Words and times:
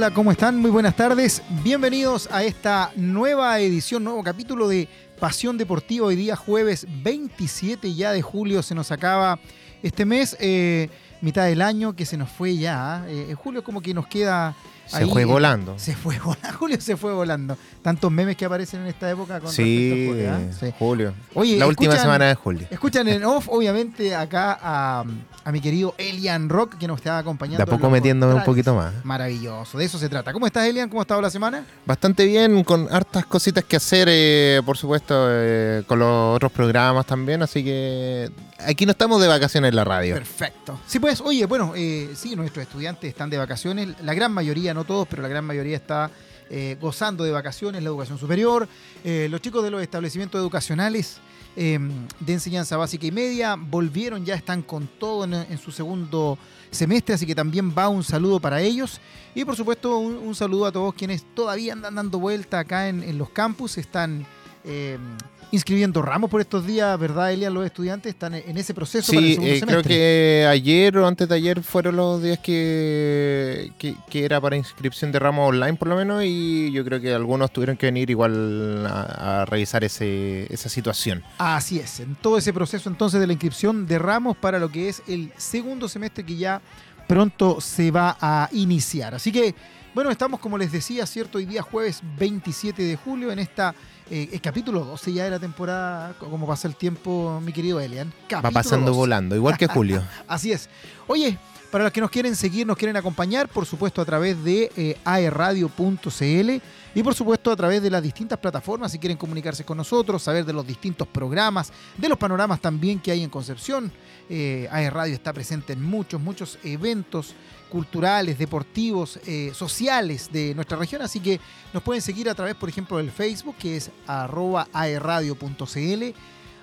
hola, 0.00 0.14
¿cómo 0.14 0.32
están? 0.32 0.56
Muy 0.56 0.70
buenas 0.70 0.96
tardes. 0.96 1.42
Bienvenidos 1.62 2.26
a 2.32 2.42
esta 2.42 2.90
nueva 2.96 3.60
edición, 3.60 4.02
nuevo 4.02 4.22
capítulo 4.22 4.66
de 4.66 4.88
Pasión 5.18 5.58
Deportiva. 5.58 6.06
Hoy 6.06 6.16
día 6.16 6.36
jueves 6.36 6.86
27 7.02 7.92
ya 7.92 8.10
de 8.12 8.22
julio 8.22 8.62
se 8.62 8.74
nos 8.74 8.92
acaba 8.92 9.38
este 9.82 10.06
mes, 10.06 10.38
eh, 10.40 10.88
mitad 11.20 11.44
del 11.44 11.60
año 11.60 11.94
que 11.94 12.06
se 12.06 12.16
nos 12.16 12.30
fue 12.30 12.56
ya. 12.56 13.04
¿eh? 13.08 13.26
Eh, 13.28 13.34
julio 13.34 13.62
como 13.62 13.82
que 13.82 13.92
nos 13.92 14.06
queda 14.06 14.56
se 14.90 15.06
fue 15.06 15.24
volando. 15.24 15.78
Se 15.78 15.94
fue 15.94 16.18
volando. 16.24 16.58
Julio 16.58 16.80
se 16.80 16.96
fue 16.96 17.12
volando. 17.12 17.56
Tantos 17.82 18.10
memes 18.10 18.36
que 18.36 18.44
aparecen 18.44 18.82
en 18.82 18.88
esta 18.88 19.10
época 19.10 19.40
con 19.40 19.50
sí, 19.50 20.06
Julio. 20.08 20.32
¿ah? 20.32 20.40
sí, 20.58 20.74
Julio. 20.78 21.14
Oye, 21.34 21.58
la 21.58 21.66
última 21.66 21.96
semana 21.96 22.26
de 22.26 22.34
julio. 22.34 22.66
Escuchan 22.70 23.06
en 23.08 23.24
off, 23.24 23.48
obviamente, 23.48 24.14
acá 24.14 24.58
a, 24.60 25.04
mi 25.52 25.60
querido 25.60 25.94
Elian 25.98 26.48
Rock, 26.48 26.76
que 26.76 26.86
nos 26.86 26.98
estaba 26.98 27.18
acompañando. 27.18 27.58
De 27.58 27.62
a 27.62 27.66
poco 27.66 27.90
metiéndome 27.90 28.34
un 28.34 28.44
poquito 28.44 28.74
más. 28.74 28.92
Maravilloso. 29.04 29.78
De 29.78 29.84
eso 29.84 29.98
se 29.98 30.08
trata. 30.08 30.32
¿Cómo 30.32 30.46
estás, 30.46 30.66
Elian? 30.66 30.88
¿Cómo 30.88 31.00
ha 31.00 31.02
estado 31.02 31.20
la 31.20 31.30
semana? 31.30 31.64
Bastante 31.86 32.24
bien, 32.24 32.62
con 32.64 32.92
hartas 32.92 33.26
cositas 33.26 33.64
que 33.64 33.76
hacer, 33.76 34.08
eh, 34.10 34.60
por 34.64 34.76
supuesto, 34.76 35.14
eh, 35.28 35.82
con 35.86 35.98
los 35.98 36.36
otros 36.36 36.52
programas 36.52 37.06
también. 37.06 37.42
Así 37.42 37.64
que 37.64 38.30
aquí 38.58 38.86
no 38.86 38.92
estamos 38.92 39.20
de 39.20 39.28
vacaciones 39.28 39.70
en 39.70 39.76
la 39.76 39.84
radio. 39.84 40.14
Perfecto. 40.14 40.78
Sí, 40.86 40.98
pues, 40.98 41.20
oye, 41.20 41.46
bueno, 41.46 41.72
eh, 41.76 42.10
sí, 42.14 42.36
nuestros 42.36 42.64
estudiantes 42.64 43.08
están 43.08 43.30
de 43.30 43.38
vacaciones. 43.38 43.88
La 44.02 44.14
gran 44.14 44.32
mayoría 44.32 44.74
no 44.74 44.79
todos, 44.84 45.06
pero 45.08 45.22
la 45.22 45.28
gran 45.28 45.44
mayoría 45.44 45.76
está 45.76 46.10
eh, 46.48 46.76
gozando 46.80 47.22
de 47.22 47.30
vacaciones, 47.30 47.82
la 47.82 47.88
educación 47.88 48.18
superior. 48.18 48.68
Eh, 49.04 49.28
los 49.30 49.40
chicos 49.40 49.62
de 49.62 49.70
los 49.70 49.80
establecimientos 49.80 50.40
educacionales 50.40 51.18
em, 51.54 51.90
de 52.18 52.32
enseñanza 52.32 52.76
básica 52.76 53.06
y 53.06 53.12
media 53.12 53.56
volvieron, 53.56 54.24
ya 54.24 54.34
están 54.34 54.62
con 54.62 54.88
todo 54.98 55.24
en, 55.24 55.58
su 55.58 55.70
segundo 55.70 56.38
semestre, 56.72 57.14
así 57.14 57.24
que 57.24 57.34
también 57.34 57.72
va 57.76 57.88
un 57.88 58.02
saludo 58.02 58.40
para 58.40 58.60
ellos. 58.60 59.00
Y 59.34 59.44
por 59.44 59.54
supuesto 59.54 59.98
un, 59.98 60.34
saludo 60.34 60.66
a 60.66 60.72
todos 60.72 60.94
quienes 60.94 61.24
todavía 61.34 61.72
andan 61.72 61.94
dando 61.94 62.18
vuelta 62.18 62.58
acá 62.58 62.88
en, 62.88 63.04
en 63.04 63.16
los 63.16 63.30
campus, 63.30 63.78
están 63.78 64.26
em, 64.64 65.16
inscribiendo 65.52 66.00
ramos 66.02 66.30
por 66.30 66.40
estos 66.40 66.66
días, 66.66 66.98
¿verdad, 66.98 67.32
Elia? 67.32 67.50
Los 67.50 67.66
estudiantes 67.66 68.12
están 68.12 68.34
en 68.34 68.56
ese 68.56 68.72
proceso 68.72 69.10
sí, 69.10 69.36
para 69.36 69.48
eh, 69.48 69.60
creo 69.60 69.82
que 69.82 70.46
ayer 70.48 70.96
o 70.96 71.06
antes 71.06 71.28
de 71.28 71.34
ayer 71.34 71.62
fueron 71.62 71.96
los 71.96 72.22
días 72.22 72.38
que, 72.38 73.72
que, 73.78 74.24
era 74.24 74.40
para 74.40 74.56
inscripción 74.56 75.10
de 75.10 75.18
ramos 75.18 75.48
online, 75.48 75.74
por 75.74 75.88
lo 75.88 75.96
menos, 75.96 76.22
y 76.24 76.70
yo 76.72 76.84
creo 76.84 77.00
que 77.00 77.12
algunos 77.12 77.52
tuvieron 77.52 77.76
que 77.76 77.86
venir 77.86 78.10
igual 78.10 78.86
a, 78.86 79.44
revisar 79.46 79.82
ese, 79.82 80.46
esa 80.52 80.68
situación. 80.68 81.22
Así 81.38 81.78
es, 81.78 82.00
en 82.00 82.14
todo 82.14 82.38
ese 82.38 82.52
proceso 82.52 82.88
entonces 82.88 83.20
de 83.20 83.26
la 83.26 83.32
inscripción 83.32 83.86
de 83.86 83.98
ramos 83.98 84.36
para 84.36 84.58
lo 84.58 84.70
que 84.70 84.88
es 84.88 85.02
el 85.08 85.32
segundo 85.36 85.88
semestre 85.88 86.24
que 86.24 86.36
ya 86.36 86.60
pronto 87.08 87.60
se 87.60 87.90
va 87.90 88.16
a 88.20 88.48
iniciar. 88.52 89.16
Así 89.16 89.32
que, 89.32 89.52
bueno, 89.94 90.12
estamos, 90.12 90.38
como 90.38 90.56
les 90.56 90.70
decía, 90.70 91.04
cierto, 91.06 91.38
hoy 91.38 91.44
día 91.44 91.60
jueves 91.60 92.02
27 92.18 92.80
de 92.84 92.94
julio 92.94 93.32
en 93.32 93.40
esta 93.40 93.74
eh, 94.10 94.28
el 94.32 94.40
capítulo 94.40 94.84
12 94.84 95.12
ya 95.12 95.24
de 95.24 95.30
la 95.30 95.38
temporada, 95.38 96.14
como 96.18 96.46
pasa 96.46 96.66
el 96.66 96.74
tiempo, 96.74 97.40
mi 97.44 97.52
querido 97.52 97.78
Elian. 97.78 98.12
Va 98.44 98.50
pasando 98.50 98.92
volando, 98.92 99.36
igual 99.36 99.56
que 99.56 99.68
Julio. 99.68 100.02
Así 100.26 100.50
es. 100.50 100.68
Oye, 101.06 101.38
para 101.70 101.84
los 101.84 101.92
que 101.92 102.00
nos 102.00 102.10
quieren 102.10 102.34
seguir, 102.34 102.66
nos 102.66 102.76
quieren 102.76 102.96
acompañar, 102.96 103.48
por 103.48 103.64
supuesto 103.64 104.02
a 104.02 104.04
través 104.04 104.42
de 104.42 104.72
eh, 104.76 104.98
aerradio.cl 105.04 106.50
y 106.92 107.02
por 107.04 107.14
supuesto 107.14 107.52
a 107.52 107.56
través 107.56 107.80
de 107.80 107.90
las 107.90 108.02
distintas 108.02 108.40
plataformas, 108.40 108.90
si 108.90 108.98
quieren 108.98 109.16
comunicarse 109.16 109.64
con 109.64 109.76
nosotros, 109.76 110.20
saber 110.20 110.44
de 110.44 110.52
los 110.52 110.66
distintos 110.66 111.06
programas, 111.06 111.72
de 111.96 112.08
los 112.08 112.18
panoramas 112.18 112.60
también 112.60 112.98
que 112.98 113.12
hay 113.12 113.22
en 113.22 113.30
Concepción. 113.30 113.92
Eh, 114.28 114.68
Radio 114.90 115.14
está 115.14 115.32
presente 115.32 115.72
en 115.72 115.82
muchos, 115.82 116.20
muchos 116.20 116.58
eventos 116.64 117.34
culturales, 117.70 118.38
deportivos, 118.38 119.18
eh, 119.26 119.52
sociales 119.54 120.28
de 120.30 120.54
nuestra 120.54 120.76
región. 120.76 121.00
Así 121.00 121.20
que 121.20 121.40
nos 121.72 121.82
pueden 121.82 122.02
seguir 122.02 122.28
a 122.28 122.34
través, 122.34 122.54
por 122.54 122.68
ejemplo, 122.68 122.98
del 122.98 123.10
Facebook, 123.10 123.56
que 123.56 123.76
es 123.76 123.90
arroba 124.06 124.68
aerradio.cl, 124.72 126.14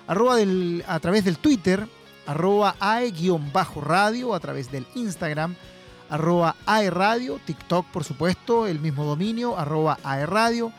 arroba 0.06 0.36
del, 0.36 0.84
a 0.86 1.00
través 1.00 1.24
del 1.24 1.38
Twitter, 1.38 1.88
arroba 2.26 2.76
ae-radio, 2.78 4.34
a 4.34 4.40
través 4.40 4.70
del 4.70 4.86
Instagram, 4.94 5.56
arroba 6.10 6.54
aerradio, 6.66 7.40
TikTok, 7.44 7.86
por 7.86 8.04
supuesto, 8.04 8.66
el 8.66 8.78
mismo 8.78 9.04
dominio, 9.04 9.58
arroba 9.58 9.98
aerradio 10.04 10.72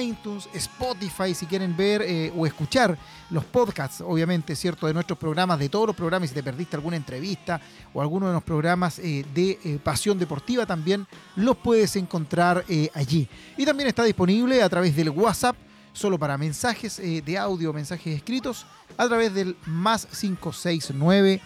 iTunes, 0.00 0.48
Spotify, 0.52 1.34
si 1.34 1.46
quieren 1.46 1.76
ver 1.76 2.02
eh, 2.02 2.32
o 2.36 2.46
escuchar 2.46 2.96
los 3.30 3.44
podcasts, 3.44 4.00
obviamente, 4.00 4.56
¿cierto? 4.56 4.86
De 4.86 4.94
nuestros 4.94 5.18
programas, 5.18 5.58
de 5.58 5.68
todos 5.68 5.88
los 5.88 5.96
programas, 5.96 6.30
si 6.30 6.34
te 6.34 6.42
perdiste 6.42 6.76
alguna 6.76 6.96
entrevista 6.96 7.60
o 7.92 8.00
alguno 8.00 8.28
de 8.28 8.32
los 8.34 8.42
programas 8.42 8.98
eh, 8.98 9.26
de 9.34 9.58
eh, 9.64 9.78
Pasión 9.82 10.18
Deportiva, 10.18 10.64
también 10.66 11.06
los 11.36 11.56
puedes 11.56 11.96
encontrar 11.96 12.64
allí. 12.94 13.28
Y 13.56 13.64
también 13.64 13.88
está 13.88 14.04
disponible 14.04 14.62
a 14.62 14.68
través 14.68 14.94
del 14.96 15.08
WhatsApp, 15.10 15.56
solo 15.92 16.18
para 16.18 16.36
mensajes 16.36 16.96
de 16.98 17.38
audio, 17.38 17.72
mensajes 17.72 18.16
escritos, 18.16 18.66
a 18.96 19.06
través 19.06 19.32
del 19.34 19.56
más 19.66 20.06
569 20.06 21.40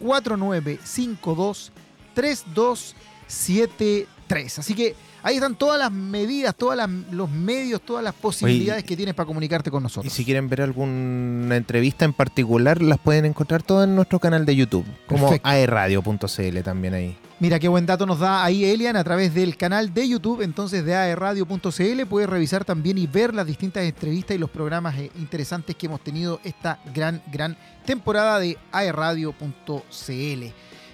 4952 0.00 1.72
3273. 2.14 4.58
Así 4.58 4.74
que 4.74 4.96
Ahí 5.22 5.36
están 5.36 5.56
todas 5.56 5.78
las 5.78 5.90
medidas, 5.90 6.54
todos 6.54 6.76
los 7.10 7.30
medios, 7.30 7.80
todas 7.82 8.04
las 8.04 8.14
posibilidades 8.14 8.84
que 8.84 8.96
tienes 8.96 9.14
para 9.14 9.26
comunicarte 9.26 9.70
con 9.70 9.82
nosotros. 9.82 10.12
Y 10.12 10.16
si 10.16 10.24
quieren 10.24 10.48
ver 10.48 10.62
alguna 10.62 11.56
entrevista 11.56 12.04
en 12.04 12.12
particular, 12.12 12.80
las 12.80 12.98
pueden 12.98 13.24
encontrar 13.24 13.62
todas 13.62 13.88
en 13.88 13.96
nuestro 13.96 14.18
canal 14.20 14.46
de 14.46 14.54
YouTube, 14.56 14.86
como 15.06 15.30
aerradio.cl 15.42 16.60
también 16.62 16.94
ahí. 16.94 17.16
Mira 17.38 17.58
qué 17.58 17.68
buen 17.68 17.84
dato 17.84 18.06
nos 18.06 18.20
da 18.20 18.44
ahí 18.44 18.64
Elian 18.64 18.96
a 18.96 19.04
través 19.04 19.34
del 19.34 19.58
canal 19.58 19.92
de 19.92 20.08
YouTube, 20.08 20.40
entonces 20.40 20.86
de 20.86 20.94
aerradio.cl. 20.94 22.06
Puedes 22.08 22.30
revisar 22.30 22.64
también 22.64 22.96
y 22.96 23.06
ver 23.06 23.34
las 23.34 23.46
distintas 23.46 23.84
entrevistas 23.84 24.36
y 24.36 24.38
los 24.38 24.48
programas 24.48 24.96
eh, 24.96 25.10
interesantes 25.16 25.76
que 25.76 25.84
hemos 25.84 26.00
tenido 26.00 26.40
esta 26.44 26.78
gran, 26.94 27.22
gran 27.30 27.58
temporada 27.84 28.38
de 28.38 28.56
aerradio.cl. 28.72 30.44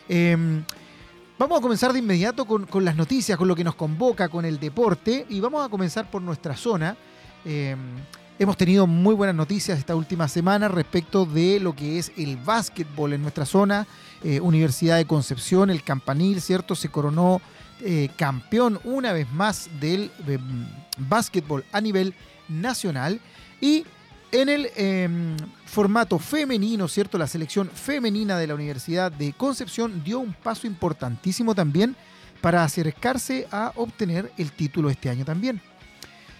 Eh, 0.09 0.63
Vamos 1.43 1.59
a 1.59 1.61
comenzar 1.61 1.93
de 1.93 1.99
inmediato 1.99 2.45
con, 2.45 2.85
las 2.85 2.95
noticias, 2.95 3.37
con 3.37 3.49
lo 3.49 3.57
que 3.57 3.65
nos 3.65 3.75
convoca, 3.75 4.29
con 4.29 4.45
el 4.45 4.61
deporte, 4.61 5.27
y 5.29 5.41
vamos 5.41 5.67
a 5.67 5.69
comenzar 5.69 6.09
por 6.09 6.23
nuestra 6.23 6.57
zona. 6.57 6.97
Eh, 7.45 7.75
hemos 8.39 8.57
tenido 8.57 8.87
muy 8.87 9.13
buenas 9.17 9.35
noticias 9.35 9.77
esta 9.77 9.97
última 9.97 10.29
semana 10.29 10.69
respecto 10.69 11.27
de 11.27 11.59
lo 11.59 11.75
que 11.75 11.99
es 11.99 12.13
el 12.17 12.37
básquetbol 12.37 13.15
en 13.15 13.23
nuestra 13.23 13.45
zona. 13.45 13.89
Eh, 14.23 14.39
Universidad 14.39 14.99
de 14.99 15.05
Concepción, 15.05 15.69
el 15.71 15.83
campanil, 15.83 16.41
¿cierto? 16.41 16.77
Se 16.77 16.91
coronó 16.91 17.41
eh, 17.81 18.09
campeón 18.17 18.79
una 18.85 19.13
vez 19.13 19.29
más 19.33 19.69
del 19.81 20.13
básquetbol 20.97 21.65
a 21.73 21.81
nivel 21.81 22.15
nacional. 22.49 23.21
Y 23.61 23.85
en 24.33 24.49
el 24.49 24.71
em, 24.77 25.37
formato 25.67 26.19
femenino, 26.19 26.89
¿cierto? 26.89 27.19
La 27.19 27.27
selección 27.27 27.69
femenina 27.69 28.39
de 28.39 28.47
la 28.47 28.55
Universidad 28.55 29.13
de 29.13 29.33
Concepción 29.35 30.03
dio 30.03 30.19
un 30.19 30.33
paso 30.33 30.67
importantísimo 30.67 31.55
también 31.55 31.95
para 32.41 32.65
acercarse 32.65 33.47
a 33.53 33.73
obtener 33.77 34.33
el 34.39 34.51
título 34.53 34.91
este 34.91 35.11
año 35.11 35.25
también. 35.25 35.61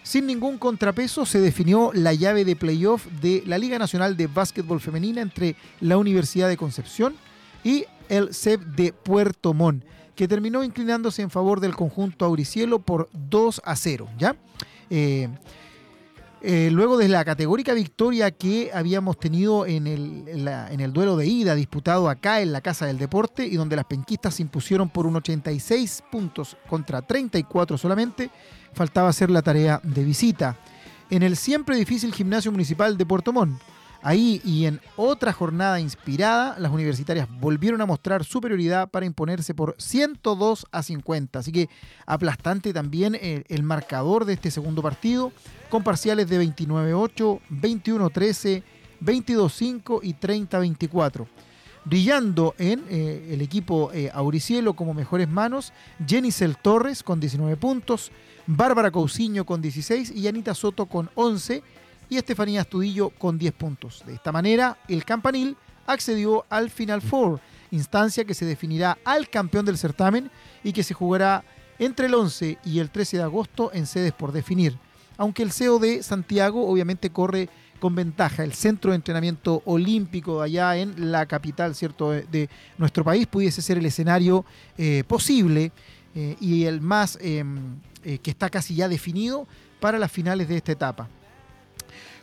Sin 0.03 0.27
ningún 0.27 0.59
contrapeso 0.59 1.25
se 1.27 1.41
definió 1.41 1.93
la 1.95 2.13
llave 2.13 2.45
de 2.45 2.57
playoff 2.57 3.07
de 3.21 3.45
la 3.47 3.57
Liga 3.57 3.79
Nacional 3.79 4.17
de 4.17 4.27
Básquetbol 4.27 4.81
Femenina 4.81 5.21
entre 5.21 5.55
la 5.81 5.97
Universidad 5.97 6.49
de 6.49 6.57
Concepción 6.57 7.15
y 7.63 7.85
el 8.09 8.35
CEP 8.35 8.63
de 8.63 8.93
Puerto 8.93 9.55
Montt, 9.55 9.85
que 10.17 10.27
terminó 10.27 10.65
inclinándose 10.65 11.23
en 11.23 11.31
favor 11.31 11.61
del 11.61 11.77
conjunto 11.77 12.25
auricielo 12.25 12.81
por 12.81 13.09
2 13.13 13.63
a 13.65 13.77
0, 13.77 14.09
¿ya? 14.19 14.35
Eh, 14.91 15.29
eh, 16.45 16.71
luego 16.73 16.99
de 16.99 17.07
la 17.07 17.25
categórica 17.25 17.73
victoria 17.73 18.33
que 18.33 18.73
habíamos 18.75 19.17
tenido 19.17 19.65
en 19.65 19.87
el, 19.87 20.25
en, 20.27 20.81
el, 20.81 20.93
duelo 20.93 21.17
de 21.17 21.25
ida 21.25 21.55
disputado 21.55 22.09
acá 22.09 22.41
en 22.41 22.51
la 22.51 22.61
Casa 22.61 22.85
del 22.85 22.99
Deporte 22.99 23.47
y 23.47 23.55
donde 23.55 23.77
las 23.77 23.85
penquistas 23.85 24.35
se 24.35 24.43
impusieron 24.43 24.89
por 24.89 25.07
un 25.07 25.15
86 25.15 26.03
puntos 26.11 26.57
contra 26.69 27.01
34 27.01 27.79
solamente, 27.79 28.29
faltaba 28.73 29.09
hacer 29.09 29.31
la 29.31 29.43
tarea 29.43 29.81
de 29.85 30.03
visita. 30.03 30.57
En 31.11 31.23
el 31.23 31.37
siempre 31.37 31.77
difícil 31.77 32.13
gimnasio 32.13 32.51
municipal 32.51 32.97
de 32.97 33.07
Puerto 33.07 33.33
Montt, 33.33 33.63
Ahí 34.03 34.41
y 34.45 34.67
en 34.67 34.81
otra 34.97 35.33
jornada 35.33 35.79
inspirada, 35.79 36.59
las 36.59 36.73
universitarias 36.73 37.29
volvieron 37.41 37.81
a 37.81 37.87
mostrar 37.87 38.25
superioridad 38.25 38.91
para 38.91 39.07
imponerse 39.07 39.55
por 39.55 39.77
102 39.79 40.67
a 40.73 40.83
50. 40.83 41.39
Así 41.39 41.53
que 41.53 41.69
aplastante 42.05 42.73
también 42.73 43.15
el, 43.15 43.45
el 43.49 43.63
marcador 43.63 44.25
de 44.25 44.33
este 44.33 44.51
segundo 44.51 44.83
partido, 44.83 45.33
con 45.71 45.85
parciales 45.85 46.29
de 46.29 46.43
29-8, 46.43 47.41
21-13, 47.51 48.63
22-5 49.05 50.01
y 50.03 50.15
30-24. 50.15 51.27
Brillando 51.85 52.55
en 52.59 52.85
eh, 52.89 53.31
el 53.33 53.41
equipo 53.41 53.91
eh, 53.93 54.09
Auricielo 54.15 54.75
como 54.75 54.95
mejores 54.95 55.29
manos, 55.29 55.73
Jenicel 56.07 56.57
Torres 56.57 57.03
con 57.03 57.19
19 57.19 57.57
puntos, 57.57 58.13
Bárbara 58.47 58.93
Cousiño 58.93 59.45
con 59.45 59.61
16 59.61 60.13
y 60.13 60.29
Anita 60.29 60.55
Soto 60.55 60.87
con 60.87 61.11
11 61.17 61.63
y 62.13 62.19
Estefanía 62.19 62.61
Astudillo 62.61 63.09
con 63.09 63.39
10 63.39 63.55
puntos. 63.55 64.03
De 64.07 64.13
esta 64.13 64.33
manera, 64.33 64.77
el 64.87 65.03
campanil 65.03 65.57
accedió 65.87 66.45
al 66.51 66.69
Final 66.69 67.01
Four, 67.01 67.41
instancia 67.71 68.27
que 68.27 68.35
se 68.35 68.45
definirá 68.45 68.99
al 69.03 69.31
campeón 69.31 69.65
del 69.65 69.79
certamen 69.79 70.31
y 70.63 70.75
que 70.75 70.83
se 70.83 70.93
jugará 70.93 71.43
entre 71.79 72.07
el 72.07 72.15
11 72.15 72.59
y 72.67 72.81
el 72.81 72.91
13 72.91 73.17
de 73.17 73.23
agosto 73.23 73.71
en 73.73 73.87
sedes 73.87 74.13
por 74.13 74.31
definir. 74.31 74.77
Aunque 75.17 75.43
el 75.43 75.53
CEO 75.53 75.79
de 75.79 76.03
Santiago 76.03 76.69
obviamente 76.69 77.09
corre 77.09 77.49
con 77.81 77.95
ventaja. 77.95 78.45
El 78.45 78.53
centro 78.53 78.91
de 78.91 78.97
entrenamiento 78.97 79.63
olímpico 79.65 80.43
allá 80.43 80.77
en 80.77 81.11
la 81.11 81.25
capital 81.25 81.75
¿cierto? 81.75 82.11
de, 82.11 82.51
nuestro 82.77 83.05
país 83.05 83.27
pudiese 83.27 83.63
ser 83.63 83.79
el 83.79 83.87
escenario 83.87 84.45
eh, 84.77 85.03
posible 85.07 85.73
eh, 86.15 86.37
y 86.41 86.65
el 86.65 86.83
más 86.83 87.17
em, 87.23 87.77
eh, 88.05 88.19
que 88.19 88.31
está 88.31 88.51
casi 88.51 88.75
ya 88.75 88.87
definido 88.87 89.47
para 89.81 89.99
las 89.99 90.13
finales 90.13 90.47
de 90.47 90.59
esta 90.59 90.73
etapa. 90.73 91.09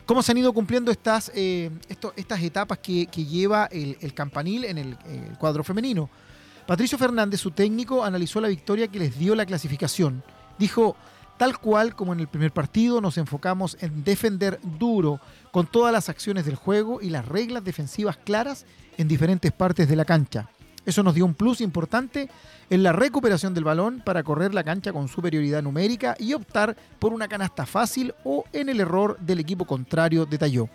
¿Cómo 0.06 0.22
se 0.22 0.32
han 0.32 0.38
ido 0.38 0.52
cumpliendo 0.52 0.90
estas, 0.90 1.30
estas 1.34 2.42
etapas 2.42 2.78
que, 2.78 3.06
lleva 3.06 3.66
el, 3.66 4.14
campanil 4.14 4.64
en 4.64 4.78
el, 4.78 4.98
el 5.06 5.38
cuadro 5.38 5.62
femenino? 5.62 6.10
Patricio 6.66 6.98
Fernández, 6.98 7.40
su 7.40 7.50
técnico, 7.50 8.04
analizó 8.04 8.40
la 8.40 8.48
victoria 8.48 8.88
que 8.88 8.98
les 8.98 9.18
dio 9.18 9.34
la 9.34 9.46
clasificación. 9.46 10.22
Dijo, 10.58 10.96
Tal 11.40 11.58
cual 11.58 11.94
como 11.94 12.12
en 12.12 12.20
el 12.20 12.28
primer 12.28 12.52
partido, 12.52 13.00
nos 13.00 13.16
enfocamos 13.16 13.78
en 13.80 14.04
defender 14.04 14.60
duro, 14.78 15.20
con 15.50 15.66
todas 15.66 15.90
las 15.90 16.10
acciones 16.10 16.44
del 16.44 16.54
juego 16.54 17.00
y 17.00 17.08
las 17.08 17.26
reglas 17.26 17.64
defensivas 17.64 18.18
claras 18.18 18.66
en 18.98 19.08
diferentes 19.08 19.50
partes 19.50 19.88
de 19.88 19.96
la 19.96 20.04
cancha. 20.04 20.50
Eso 20.86 21.02
nos 21.02 21.14
dio 21.14 21.24
un 21.24 21.34
plus 21.34 21.60
importante 21.60 22.28
en 22.70 22.82
la 22.82 22.92
recuperación 22.92 23.52
del 23.52 23.64
balón 23.64 24.02
para 24.04 24.22
correr 24.22 24.54
la 24.54 24.64
cancha 24.64 24.92
con 24.92 25.08
superioridad 25.08 25.62
numérica 25.62 26.16
y 26.18 26.32
optar 26.32 26.76
por 26.98 27.12
una 27.12 27.28
canasta 27.28 27.66
fácil 27.66 28.14
o 28.24 28.44
en 28.52 28.68
el 28.68 28.80
error 28.80 29.18
del 29.20 29.40
equipo 29.40 29.64
contrario, 29.64 30.26
detalló. 30.26 30.68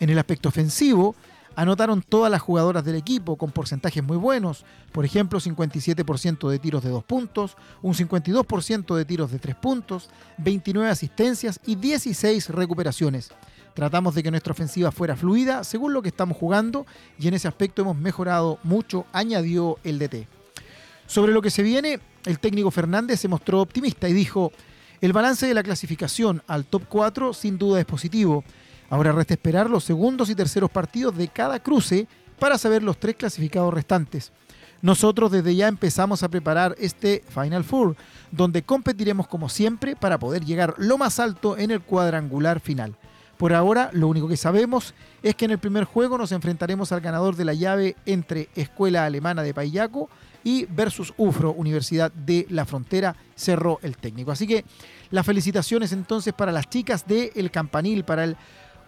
En 0.00 0.10
el 0.10 0.18
aspecto 0.18 0.48
ofensivo, 0.48 1.14
anotaron 1.58 2.02
todas 2.02 2.30
las 2.30 2.40
jugadoras 2.40 2.84
del 2.84 2.94
equipo 2.94 3.36
con 3.36 3.50
porcentajes 3.50 4.04
muy 4.04 4.16
buenos, 4.16 4.64
por 4.92 5.04
ejemplo 5.04 5.40
57% 5.40 6.48
de 6.48 6.58
tiros 6.60 6.84
de 6.84 6.90
2 6.90 7.02
puntos, 7.02 7.56
un 7.82 7.94
52% 7.94 8.94
de 8.94 9.04
tiros 9.04 9.32
de 9.32 9.40
3 9.40 9.56
puntos, 9.56 10.08
29 10.38 10.88
asistencias 10.88 11.58
y 11.66 11.74
16 11.74 12.50
recuperaciones. 12.50 13.32
Tratamos 13.78 14.16
de 14.16 14.24
que 14.24 14.32
nuestra 14.32 14.50
ofensiva 14.50 14.90
fuera 14.90 15.14
fluida 15.14 15.62
según 15.62 15.92
lo 15.92 16.02
que 16.02 16.08
estamos 16.08 16.36
jugando 16.36 16.84
y 17.16 17.28
en 17.28 17.34
ese 17.34 17.46
aspecto 17.46 17.82
hemos 17.82 17.96
mejorado 17.96 18.58
mucho, 18.64 19.06
añadió 19.12 19.78
el 19.84 20.00
DT. 20.00 20.26
Sobre 21.06 21.32
lo 21.32 21.40
que 21.40 21.50
se 21.50 21.62
viene, 21.62 22.00
el 22.24 22.40
técnico 22.40 22.72
Fernández 22.72 23.20
se 23.20 23.28
mostró 23.28 23.60
optimista 23.60 24.08
y 24.08 24.14
dijo, 24.14 24.50
el 25.00 25.12
balance 25.12 25.46
de 25.46 25.54
la 25.54 25.62
clasificación 25.62 26.42
al 26.48 26.64
top 26.64 26.86
4 26.88 27.32
sin 27.32 27.56
duda 27.56 27.78
es 27.78 27.86
positivo 27.86 28.42
Ahora 28.90 29.12
resta 29.12 29.34
esperar 29.34 29.70
los 29.70 29.84
segundos 29.84 30.28
y 30.28 30.34
terceros 30.34 30.72
partidos 30.72 31.16
de 31.16 31.28
cada 31.28 31.62
cruce 31.62 32.08
para 32.40 32.58
saber 32.58 32.82
los 32.82 32.98
tres 32.98 33.14
clasificados 33.14 33.72
restantes. 33.72 34.32
Nosotros 34.82 35.30
desde 35.30 35.54
ya 35.54 35.68
empezamos 35.68 36.24
a 36.24 36.28
preparar 36.28 36.74
este 36.80 37.22
Final 37.28 37.62
Four, 37.62 37.94
donde 38.32 38.64
competiremos 38.64 39.28
como 39.28 39.48
siempre 39.48 39.94
para 39.94 40.18
poder 40.18 40.44
llegar 40.44 40.74
lo 40.78 40.98
más 40.98 41.20
alto 41.20 41.56
en 41.56 41.70
el 41.70 41.80
cuadrangular 41.80 42.58
final. 42.58 42.96
Por 43.38 43.54
ahora, 43.54 43.90
lo 43.92 44.08
único 44.08 44.26
que 44.26 44.36
sabemos 44.36 44.94
es 45.22 45.36
que 45.36 45.44
en 45.44 45.52
el 45.52 45.58
primer 45.58 45.84
juego 45.84 46.18
nos 46.18 46.32
enfrentaremos 46.32 46.90
al 46.90 47.00
ganador 47.00 47.36
de 47.36 47.44
la 47.44 47.54
llave 47.54 47.94
entre 48.04 48.48
Escuela 48.56 49.06
Alemana 49.06 49.44
de 49.44 49.54
Payaco 49.54 50.10
y 50.42 50.66
versus 50.66 51.14
UFRO, 51.16 51.52
Universidad 51.52 52.10
de 52.10 52.46
la 52.50 52.64
Frontera, 52.64 53.14
cerró 53.36 53.78
el 53.82 53.96
técnico. 53.96 54.32
Así 54.32 54.46
que 54.46 54.64
las 55.10 55.24
felicitaciones 55.24 55.92
entonces 55.92 56.34
para 56.34 56.50
las 56.50 56.68
chicas 56.68 57.06
del 57.06 57.30
el 57.36 57.52
Campanil, 57.52 58.04
para 58.04 58.24
el 58.24 58.36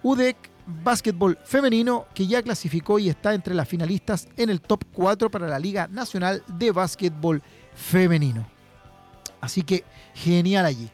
UDEC 0.02 0.37
Básquetbol 0.82 1.38
Femenino, 1.44 2.06
que 2.12 2.26
ya 2.26 2.43
clasificó 2.43 2.99
y 2.99 3.08
está 3.08 3.35
entre 3.35 3.55
las 3.55 3.69
finalistas 3.69 4.29
en 4.37 4.50
el 4.50 4.61
top 4.61 4.85
4 4.93 5.31
para 5.31 5.47
la 5.49 5.61
Liga 5.61 5.88
Nacional 5.88 6.43
de 6.49 6.73
Básquetbol 6.73 7.41
Femenino. 7.75 8.47
Así 9.41 9.62
que 9.62 9.85
genial 10.14 10.67
allí. 10.67 10.91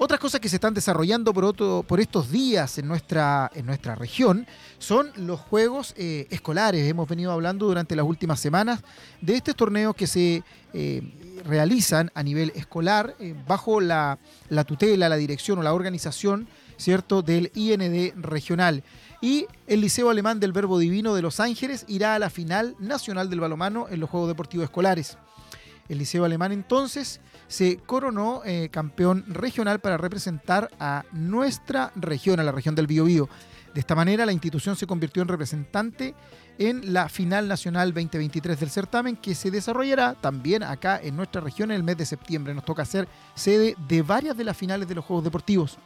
Otras 0.00 0.20
cosas 0.20 0.40
que 0.40 0.48
se 0.48 0.56
están 0.56 0.74
desarrollando 0.74 1.34
por, 1.34 1.44
otro, 1.44 1.84
por 1.86 1.98
estos 1.98 2.30
días 2.30 2.78
en 2.78 2.86
nuestra, 2.86 3.50
región 3.96 4.46
son 4.78 5.10
los 5.16 5.40
juegos 5.40 5.92
eh, 5.96 6.28
escolares. 6.30 6.88
Hemos 6.88 7.08
venido 7.08 7.32
hablando 7.32 7.66
durante 7.66 7.96
las 7.96 8.06
últimas 8.06 8.38
semanas 8.38 8.80
de 9.20 9.34
estos 9.34 9.56
torneos 9.56 9.96
que 9.96 10.06
se 10.06 10.44
eh, 10.72 11.02
realizan 11.44 12.12
a 12.14 12.22
nivel 12.22 12.52
escolar 12.54 13.16
eh, 13.18 13.34
bajo 13.46 13.80
la, 13.80 14.20
la 14.50 14.62
tutela, 14.62 15.08
la 15.08 15.16
dirección 15.16 15.58
o 15.58 15.62
la 15.62 15.74
organización 15.74 16.46
¿cierto? 16.78 17.22
Del 17.22 17.50
IND 17.54 18.14
regional. 18.16 18.82
Y 19.20 19.46
el 19.66 19.80
Liceo 19.80 20.10
Alemán 20.10 20.40
del 20.40 20.52
Verbo 20.52 20.78
Divino 20.78 21.14
de 21.14 21.22
Los 21.22 21.40
Ángeles 21.40 21.84
irá 21.88 22.14
a 22.14 22.18
la 22.18 22.30
final 22.30 22.76
nacional 22.78 23.28
del 23.28 23.40
balomano 23.40 23.88
en 23.90 24.00
los 24.00 24.08
Juegos 24.08 24.28
Deportivos 24.28 24.64
Escolares. 24.64 25.18
El 25.88 25.98
Liceo 25.98 26.24
Alemán 26.24 26.52
entonces 26.52 27.20
se 27.46 27.78
coronó 27.78 28.42
eh, 28.44 28.68
campeón 28.70 29.24
regional 29.28 29.80
para 29.80 29.96
representar 29.96 30.70
a 30.78 31.04
nuestra 31.12 31.92
región, 31.96 32.40
a 32.40 32.44
la 32.44 32.52
región 32.52 32.74
del 32.74 32.86
Biobío. 32.86 33.28
De 33.72 33.80
esta 33.80 33.94
manera, 33.94 34.26
la 34.26 34.32
institución 34.32 34.76
se 34.76 34.86
convirtió 34.86 35.22
en 35.22 35.28
representante 35.28 36.14
en 36.58 36.92
la 36.92 37.08
final 37.08 37.48
nacional 37.48 37.94
2023 37.94 38.58
del 38.58 38.70
certamen, 38.70 39.16
que 39.16 39.34
se 39.34 39.50
desarrollará 39.50 40.14
también 40.14 40.62
acá 40.62 41.00
en 41.02 41.16
nuestra 41.16 41.40
región 41.40 41.70
en 41.70 41.76
el 41.76 41.82
mes 41.82 41.96
de 41.96 42.04
septiembre. 42.06 42.54
Nos 42.54 42.64
toca 42.64 42.84
ser 42.84 43.08
sede 43.34 43.76
de 43.86 44.02
varias 44.02 44.36
de 44.36 44.44
las 44.44 44.56
finales 44.56 44.88
de 44.88 44.94
los 44.94 45.04
Juegos 45.04 45.24
Deportivos. 45.24 45.78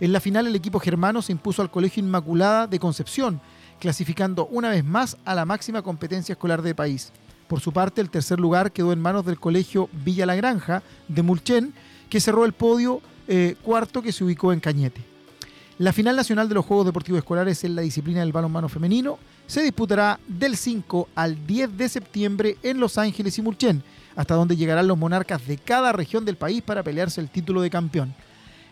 En 0.00 0.12
la 0.12 0.20
final 0.20 0.46
el 0.46 0.56
equipo 0.56 0.80
germano 0.80 1.20
se 1.20 1.32
impuso 1.32 1.60
al 1.60 1.70
Colegio 1.70 2.02
Inmaculada 2.02 2.66
de 2.66 2.78
Concepción, 2.78 3.40
clasificando 3.78 4.46
una 4.46 4.70
vez 4.70 4.84
más 4.84 5.18
a 5.24 5.34
la 5.34 5.44
máxima 5.44 5.82
competencia 5.82 6.32
escolar 6.32 6.62
del 6.62 6.74
país. 6.74 7.12
Por 7.50 7.58
su 7.58 7.72
parte, 7.72 8.00
el 8.00 8.10
tercer 8.10 8.38
lugar 8.38 8.70
quedó 8.70 8.92
en 8.92 9.00
manos 9.00 9.26
del 9.26 9.40
Colegio 9.40 9.88
Villa 10.04 10.24
La 10.24 10.36
Granja 10.36 10.84
de 11.08 11.22
Mulchen, 11.22 11.74
que 12.08 12.20
cerró 12.20 12.44
el 12.44 12.52
podio 12.52 13.00
eh, 13.26 13.56
cuarto 13.60 14.02
que 14.02 14.12
se 14.12 14.22
ubicó 14.22 14.52
en 14.52 14.60
Cañete. 14.60 15.04
La 15.78 15.92
final 15.92 16.14
nacional 16.14 16.48
de 16.48 16.54
los 16.54 16.64
Juegos 16.64 16.86
Deportivos 16.86 17.18
Escolares 17.18 17.64
en 17.64 17.74
la 17.74 17.82
disciplina 17.82 18.20
del 18.20 18.30
balonmano 18.30 18.68
femenino 18.68 19.18
se 19.48 19.64
disputará 19.64 20.20
del 20.28 20.56
5 20.56 21.08
al 21.16 21.44
10 21.44 21.76
de 21.76 21.88
septiembre 21.88 22.56
en 22.62 22.78
Los 22.78 22.98
Ángeles 22.98 23.36
y 23.36 23.42
Mulchen, 23.42 23.82
hasta 24.14 24.36
donde 24.36 24.54
llegarán 24.54 24.86
los 24.86 24.96
monarcas 24.96 25.44
de 25.44 25.58
cada 25.58 25.90
región 25.90 26.24
del 26.24 26.36
país 26.36 26.62
para 26.62 26.84
pelearse 26.84 27.20
el 27.20 27.30
título 27.30 27.62
de 27.62 27.70
campeón. 27.70 28.14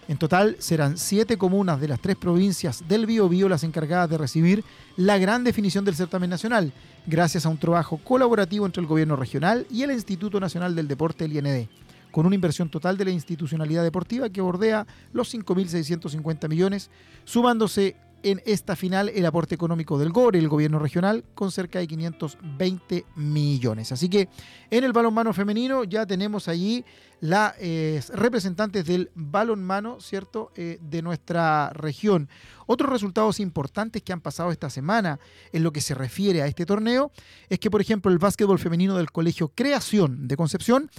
En 0.06 0.18
total 0.18 0.54
serán 0.60 0.98
siete 0.98 1.36
comunas 1.36 1.80
de 1.80 1.88
las 1.88 2.00
tres 2.00 2.16
provincias 2.16 2.84
del 2.86 3.06
Biobío 3.06 3.48
las 3.48 3.64
encargadas 3.64 4.08
de 4.08 4.18
recibir 4.18 4.64
la 4.96 5.18
gran 5.18 5.42
definición 5.42 5.84
del 5.84 5.96
certamen 5.96 6.30
nacional, 6.30 6.72
gracias 7.06 7.46
a 7.46 7.48
un 7.48 7.58
trabajo 7.58 7.98
colaborativo 7.98 8.66
entre 8.66 8.80
el 8.80 8.86
gobierno 8.86 9.16
regional 9.16 9.66
y 9.70 9.82
el 9.82 9.92
Instituto 9.92 10.40
Nacional 10.40 10.74
del 10.74 10.88
Deporte, 10.88 11.24
el 11.24 11.36
IND, 11.36 11.68
con 12.10 12.26
una 12.26 12.34
inversión 12.34 12.68
total 12.68 12.96
de 12.96 13.04
la 13.04 13.10
institucionalidad 13.10 13.82
deportiva 13.82 14.28
que 14.28 14.40
bordea 14.40 14.86
los 15.12 15.32
5.650 15.34 16.48
millones, 16.48 16.90
sumándose 17.24 17.96
en 18.22 18.42
esta 18.44 18.76
final 18.76 19.08
el 19.08 19.24
aporte 19.26 19.54
económico 19.54 19.98
del 19.98 20.10
GORE, 20.10 20.38
el 20.38 20.48
gobierno 20.48 20.78
regional, 20.78 21.24
con 21.34 21.50
cerca 21.50 21.78
de 21.78 21.86
520 21.86 23.06
millones. 23.16 23.92
Así 23.92 24.08
que 24.08 24.28
en 24.70 24.84
el 24.84 24.92
balonmano 24.92 25.32
femenino 25.32 25.84
ya 25.84 26.06
tenemos 26.06 26.48
allí 26.48 26.84
las 27.20 27.54
eh, 27.58 28.00
representantes 28.12 28.84
del 28.86 29.10
balonmano, 29.14 30.00
¿cierto?, 30.00 30.52
eh, 30.56 30.78
de 30.80 31.02
nuestra 31.02 31.70
región. 31.70 32.28
Otros 32.66 32.90
resultados 32.90 33.40
importantes 33.40 34.02
que 34.02 34.12
han 34.12 34.20
pasado 34.20 34.50
esta 34.50 34.70
semana 34.70 35.18
en 35.52 35.62
lo 35.62 35.72
que 35.72 35.80
se 35.80 35.94
refiere 35.94 36.42
a 36.42 36.46
este 36.46 36.66
torneo 36.66 37.10
es 37.48 37.58
que, 37.58 37.70
por 37.70 37.80
ejemplo, 37.80 38.10
el 38.10 38.18
básquetbol 38.18 38.58
femenino 38.58 38.96
del 38.96 39.10
Colegio 39.10 39.48
Creación 39.54 40.28
de 40.28 40.36
Concepción 40.36 40.90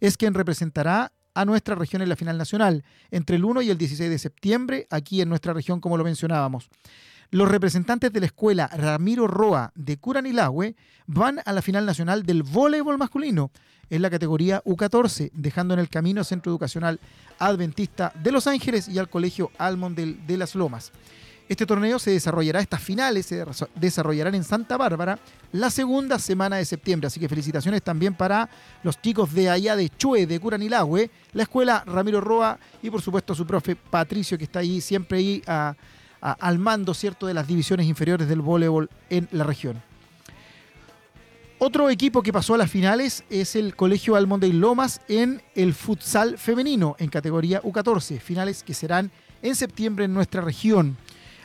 es 0.00 0.16
quien 0.16 0.34
representará 0.34 1.12
a 1.40 1.44
nuestra 1.46 1.74
región 1.74 2.02
en 2.02 2.10
la 2.10 2.16
final 2.16 2.36
nacional, 2.36 2.84
entre 3.10 3.36
el 3.36 3.44
1 3.46 3.62
y 3.62 3.70
el 3.70 3.78
16 3.78 4.10
de 4.10 4.18
septiembre, 4.18 4.86
aquí 4.90 5.22
en 5.22 5.30
nuestra 5.30 5.54
región, 5.54 5.80
como 5.80 5.96
lo 5.96 6.04
mencionábamos. 6.04 6.68
Los 7.30 7.48
representantes 7.48 8.12
de 8.12 8.20
la 8.20 8.26
escuela 8.26 8.68
Ramiro 8.68 9.26
Roa 9.26 9.72
de 9.74 9.96
Curanilahue 9.96 10.76
van 11.06 11.40
a 11.46 11.52
la 11.54 11.62
final 11.62 11.86
nacional 11.86 12.24
del 12.24 12.42
voleibol 12.42 12.98
masculino 12.98 13.50
en 13.88 14.02
la 14.02 14.10
categoría 14.10 14.62
U14, 14.64 15.30
dejando 15.32 15.72
en 15.72 15.80
el 15.80 15.88
camino 15.88 16.24
Centro 16.24 16.52
Educacional 16.52 17.00
Adventista 17.38 18.12
de 18.22 18.32
Los 18.32 18.46
Ángeles 18.46 18.86
y 18.88 18.98
al 18.98 19.08
Colegio 19.08 19.50
Almond 19.56 19.96
de 19.96 20.36
Las 20.36 20.54
Lomas. 20.54 20.92
Este 21.50 21.66
torneo 21.66 21.98
se 21.98 22.12
desarrollará, 22.12 22.60
estas 22.60 22.80
finales 22.80 23.26
se 23.26 23.44
desarrollarán 23.74 24.36
en 24.36 24.44
Santa 24.44 24.76
Bárbara 24.76 25.18
la 25.50 25.68
segunda 25.68 26.20
semana 26.20 26.58
de 26.58 26.64
septiembre. 26.64 27.08
Así 27.08 27.18
que 27.18 27.28
felicitaciones 27.28 27.82
también 27.82 28.14
para 28.14 28.48
los 28.84 29.02
chicos 29.02 29.34
de 29.34 29.50
allá 29.50 29.74
de 29.74 29.88
Chue, 29.88 30.28
de 30.28 30.38
Curanilahue, 30.38 31.10
la 31.32 31.42
escuela 31.42 31.82
Ramiro 31.84 32.20
Roa 32.20 32.56
y 32.80 32.88
por 32.88 33.02
supuesto 33.02 33.34
su 33.34 33.48
profe 33.48 33.74
Patricio, 33.74 34.38
que 34.38 34.44
está 34.44 34.60
ahí 34.60 34.80
siempre 34.80 35.18
ahí 35.18 35.42
al 36.20 36.58
mando 36.60 36.94
cierto 36.94 37.26
de 37.26 37.34
las 37.34 37.48
divisiones 37.48 37.88
inferiores 37.88 38.28
del 38.28 38.42
voleibol 38.42 38.88
en 39.08 39.26
la 39.32 39.42
región. 39.42 39.82
Otro 41.58 41.90
equipo 41.90 42.22
que 42.22 42.32
pasó 42.32 42.54
a 42.54 42.58
las 42.58 42.70
finales 42.70 43.24
es 43.28 43.56
el 43.56 43.74
Colegio 43.74 44.14
Almonte 44.14 44.46
y 44.46 44.52
Lomas 44.52 45.00
en 45.08 45.42
el 45.56 45.74
futsal 45.74 46.38
femenino 46.38 46.94
en 47.00 47.08
categoría 47.08 47.60
U14, 47.60 48.20
finales 48.20 48.62
que 48.62 48.72
serán 48.72 49.10
en 49.42 49.56
septiembre 49.56 50.04
en 50.04 50.14
nuestra 50.14 50.42
región. 50.42 50.96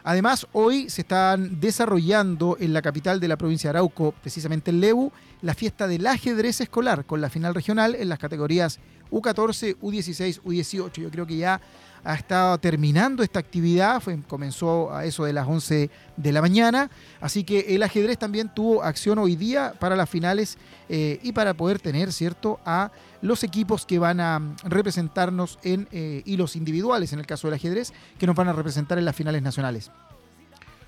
Además, 0.07 0.45
hoy 0.53 0.87
se 0.87 1.01
están 1.01 1.59
desarrollando 1.59 2.57
en 2.59 2.73
la 2.73 2.83
capital 2.83 3.19
de 3.19 3.27
la 3.27 3.37
provincia 3.37 3.71
de 3.71 3.79
Arauco, 3.79 4.13
precisamente 4.21 4.69
en 4.69 4.79
Lebu, 4.79 5.11
la 5.41 5.55
fiesta 5.55 5.87
del 5.87 6.05
ajedrez 6.05 6.61
escolar 6.61 7.05
con 7.05 7.21
la 7.21 7.29
final 7.31 7.55
regional 7.55 7.95
en 7.95 8.09
las 8.09 8.19
categorías 8.19 8.79
U14, 9.09 9.77
U16, 9.79 10.43
U18. 10.43 11.01
Yo 11.01 11.09
creo 11.09 11.25
que 11.25 11.37
ya 11.37 11.59
ha 12.05 12.13
estado 12.13 12.57
terminando 12.59 13.23
esta 13.23 13.39
actividad, 13.39 13.99
fue, 13.99 14.21
comenzó 14.27 14.93
a 14.93 15.05
eso 15.05 15.25
de 15.25 15.33
las 15.33 15.47
11 15.47 15.89
de 16.15 16.31
la 16.31 16.41
mañana, 16.41 16.89
así 17.19 17.43
que 17.43 17.75
el 17.75 17.83
ajedrez 17.83 18.17
también 18.19 18.53
tuvo 18.53 18.83
acción 18.83 19.17
hoy 19.17 19.35
día 19.35 19.73
para 19.79 19.95
las 19.95 20.09
finales 20.09 20.57
eh, 20.87 21.19
y 21.23 21.31
para 21.31 21.55
poder 21.55 21.79
tener, 21.79 22.13
¿cierto?, 22.13 22.59
a 22.63 22.91
los 23.21 23.43
equipos 23.43 23.87
que 23.87 23.97
van 23.97 24.19
a 24.19 24.39
representarnos 24.63 25.57
en, 25.63 25.87
eh, 25.91 26.21
y 26.25 26.37
los 26.37 26.55
individuales, 26.55 27.11
en 27.11 27.19
el 27.19 27.25
caso 27.25 27.47
del 27.47 27.55
ajedrez, 27.55 27.91
que 28.19 28.27
nos 28.27 28.35
van 28.35 28.49
a 28.49 28.53
representar 28.53 28.99
en 28.99 29.05
las 29.05 29.15
finales 29.15 29.41
nacionales. 29.41 29.91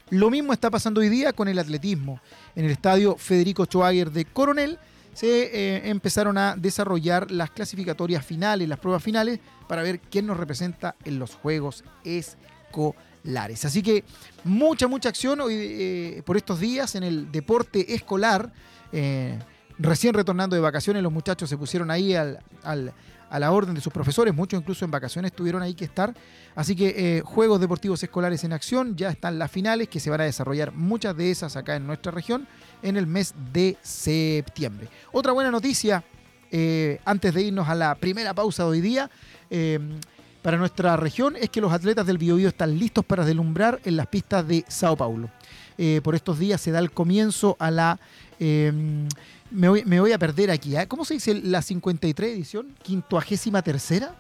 Lo 0.10 0.30
mismo 0.30 0.54
está 0.54 0.70
pasando 0.70 1.02
hoy 1.02 1.10
día 1.10 1.34
con 1.34 1.48
el 1.48 1.60
atletismo. 1.60 2.22
En 2.56 2.64
el 2.64 2.72
estadio 2.72 3.18
Federico 3.18 3.66
Schwager 3.66 4.12
de 4.12 4.24
Coronel 4.24 4.80
se 5.18 5.46
eh, 5.46 5.90
empezaron 5.90 6.38
a 6.38 6.56
desarrollar 6.56 7.32
las 7.32 7.50
clasificatorias 7.50 8.24
finales, 8.24 8.70
las 8.70 8.78
pruebas 8.78 9.02
finales, 9.02 9.40
para 9.68 9.82
ver 9.82 10.00
quién 10.00 10.28
nos 10.28 10.38
representa 10.38 10.96
en 11.06 11.18
los 11.18 11.34
Juegos 11.34 11.84
Escolares. 12.04 13.66
Así 13.66 13.82
que 13.82 14.04
mucha, 14.44 14.88
mucha 14.88 15.10
acción 15.10 15.42
hoy, 15.42 15.56
eh, 15.56 16.22
por 16.24 16.38
estos 16.38 16.60
días 16.60 16.94
en 16.94 17.02
el 17.02 17.32
deporte 17.32 17.96
escolar. 17.96 18.54
Eh, 18.92 19.40
recién 19.80 20.14
retornando 20.14 20.56
de 20.56 20.62
vacaciones, 20.62 21.02
los 21.02 21.12
muchachos 21.12 21.50
se 21.50 21.58
pusieron 21.58 21.90
ahí 21.90 22.14
al, 22.14 22.94
a 23.30 23.40
la 23.40 23.52
orden 23.52 23.76
de 23.76 23.82
sus 23.82 23.92
profesores, 23.92 24.34
muchos 24.34 24.60
incluso 24.60 24.86
en 24.86 24.92
vacaciones 24.92 25.34
tuvieron 25.34 25.62
ahí 25.62 25.74
que 25.74 25.86
estar. 25.86 26.14
Así 26.56 26.76
que 26.76 27.18
eh, 27.18 27.22
Juegos 27.22 27.60
Deportivos 27.60 28.02
Escolares 28.02 28.44
en 28.44 28.54
acción, 28.54 28.96
ya 28.96 29.10
están 29.10 29.38
las 29.38 29.52
finales 29.52 29.90
que 29.90 30.00
se 30.00 30.10
van 30.10 30.22
a 30.22 30.26
desarrollar 30.26 30.74
muchas 30.74 31.16
de 31.16 31.32
esas 31.32 31.56
acá 31.56 31.76
en 31.76 31.86
nuestra 31.86 32.12
región 32.12 32.48
en 32.82 32.98
el 32.98 33.08
mes 33.08 33.34
de 33.54 33.78
septiembre. 33.82 34.88
Otra 35.12 35.34
buena 35.34 35.52
noticia, 35.52 36.04
eh, 36.52 37.00
antes 37.06 37.34
de 37.34 37.42
irnos 37.44 37.68
a 37.68 37.76
la 37.76 37.96
primera 37.96 38.34
pausa 38.34 38.64
de 38.64 38.70
hoy 38.70 38.82
día, 38.82 39.10
eh, 39.50 39.80
para 40.42 40.58
nuestra 40.58 40.96
región 40.96 41.36
es 41.36 41.50
que 41.50 41.60
los 41.60 41.74
atletas 41.74 42.06
del 42.08 42.18
Biobío 42.18 42.48
están 42.48 42.78
listos 42.78 43.04
para 43.04 43.26
deslumbrar 43.26 43.82
en 43.84 43.98
las 43.98 44.08
pistas 44.08 44.48
de 44.48 44.64
Sao 44.68 44.96
Paulo. 44.96 45.30
por 46.02 46.16
estos 46.16 46.40
días 46.40 46.60
se 46.60 46.72
da 46.72 46.80
el 46.80 46.90
comienzo 46.90 47.56
a 47.60 47.70
la 47.70 48.00
me 49.52 50.00
voy, 50.00 50.12
a 50.12 50.18
perder 50.18 50.52
aquí. 50.52 50.76
¿eh? 50.76 50.88
¿Cómo 50.88 51.06
se 51.06 51.16
dice 51.16 51.34
la 51.36 51.62
53 51.62 52.32
edición? 52.32 52.76
¿Quintuagésima 52.84 53.62
tercera? 53.62 54.16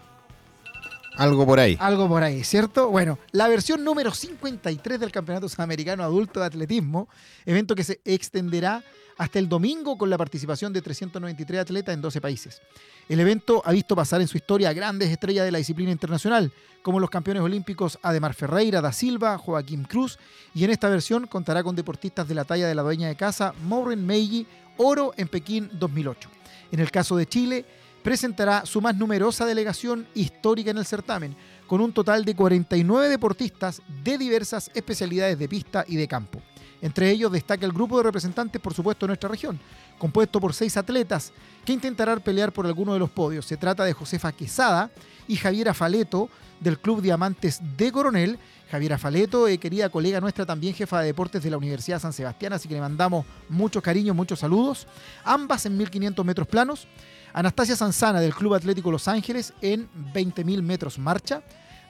Algo 1.17 1.45
por 1.45 1.59
ahí. 1.59 1.75
Algo 1.79 2.07
por 2.07 2.21
ahí, 2.21 2.43
¿cierto? 2.43 2.89
Bueno, 2.89 3.17
la 3.31 3.47
versión 3.47 3.83
número 3.83 4.13
53 4.13 4.99
del 4.99 5.11
Campeonato 5.11 5.49
Sudamericano 5.49 6.03
Adulto 6.03 6.39
de 6.39 6.45
Atletismo, 6.45 7.09
evento 7.43 7.73
que 7.73 7.83
se 7.83 7.99
extenderá 8.05 8.83
hasta 9.17 9.39
el 9.39 9.49
domingo 9.49 9.97
con 9.97 10.11
la 10.11 10.17
participación 10.17 10.71
de 10.71 10.81
393 10.81 11.61
atletas 11.61 11.95
en 11.95 12.01
12 12.01 12.21
países. 12.21 12.61
El 13.09 13.19
evento 13.19 13.63
ha 13.65 13.71
visto 13.71 13.95
pasar 13.95 14.21
en 14.21 14.27
su 14.27 14.37
historia 14.37 14.69
a 14.69 14.73
grandes 14.73 15.09
estrellas 15.09 15.43
de 15.43 15.51
la 15.51 15.57
disciplina 15.57 15.91
internacional, 15.91 16.51
como 16.83 16.99
los 16.99 17.09
campeones 17.09 17.41
olímpicos 17.41 17.97
Ademar 18.03 18.35
Ferreira 18.35 18.79
da 18.79 18.91
Silva, 18.91 19.39
Joaquín 19.39 19.85
Cruz, 19.85 20.19
y 20.53 20.65
en 20.65 20.69
esta 20.69 20.87
versión 20.87 21.25
contará 21.25 21.63
con 21.63 21.75
deportistas 21.75 22.27
de 22.27 22.35
la 22.35 22.45
talla 22.45 22.67
de 22.67 22.75
la 22.75 22.83
dueña 22.83 23.07
de 23.07 23.15
casa, 23.15 23.53
Maureen 23.67 24.05
Meiji, 24.05 24.45
oro 24.77 25.13
en 25.17 25.27
Pekín 25.27 25.69
2008. 25.73 26.29
En 26.71 26.79
el 26.79 26.91
caso 26.91 27.15
de 27.15 27.25
Chile, 27.25 27.65
presentará 28.03 28.65
su 28.65 28.81
más 28.81 28.95
numerosa 28.95 29.45
delegación 29.45 30.07
histórica 30.13 30.71
en 30.71 30.77
el 30.77 30.85
certamen, 30.85 31.35
con 31.65 31.81
un 31.81 31.91
total 31.91 32.23
de 32.23 32.35
49 32.35 33.09
deportistas 33.09 33.81
de 34.03 34.17
diversas 34.17 34.71
especialidades 34.73 35.37
de 35.37 35.49
pista 35.49 35.83
y 35.87 35.97
de 35.97 36.07
campo. 36.07 36.41
Entre 36.81 37.09
ellos 37.09 37.31
destaca 37.31 37.65
el 37.65 37.73
grupo 37.73 37.97
de 37.97 38.03
representantes, 38.03 38.61
por 38.61 38.73
supuesto, 38.73 39.05
de 39.05 39.09
nuestra 39.09 39.29
región, 39.29 39.59
compuesto 39.97 40.39
por 40.39 40.53
seis 40.53 40.77
atletas 40.77 41.33
que 41.65 41.73
intentarán 41.73 42.21
pelear 42.21 42.53
por 42.53 42.65
alguno 42.65 42.93
de 42.93 42.99
los 42.99 43.09
podios. 43.09 43.45
Se 43.45 43.57
trata 43.57 43.83
de 43.83 43.93
Josefa 43.93 44.31
Quesada 44.31 44.91
y 45.27 45.35
Javiera 45.35 45.73
Faleto 45.73 46.29
del 46.59 46.79
Club 46.79 47.01
Diamantes 47.01 47.59
de 47.75 47.91
Coronel. 47.91 48.39
Javiera 48.69 48.97
Faleto, 48.97 49.47
eh, 49.47 49.57
querida 49.57 49.89
colega 49.89 50.19
nuestra, 50.19 50.45
también 50.45 50.73
jefa 50.73 50.99
de 50.99 51.07
deportes 51.07 51.41
de 51.41 51.49
la 51.49 51.57
Universidad 51.57 51.99
San 51.99 52.13
Sebastián, 52.13 52.53
así 52.53 52.67
que 52.67 52.75
le 52.75 52.81
mandamos 52.81 53.25
muchos 53.49 53.81
cariños, 53.81 54.15
muchos 54.15 54.39
saludos. 54.39 54.87
Ambas 55.23 55.65
en 55.65 55.77
1500 55.77 56.25
metros 56.25 56.47
planos. 56.47 56.87
Anastasia 57.33 57.75
Sanzana 57.75 58.19
del 58.19 58.33
Club 58.33 58.55
Atlético 58.55 58.91
Los 58.91 59.07
Ángeles 59.07 59.53
en 59.61 59.89
20.000 60.13 60.61
metros 60.61 60.99
marcha. 60.99 61.41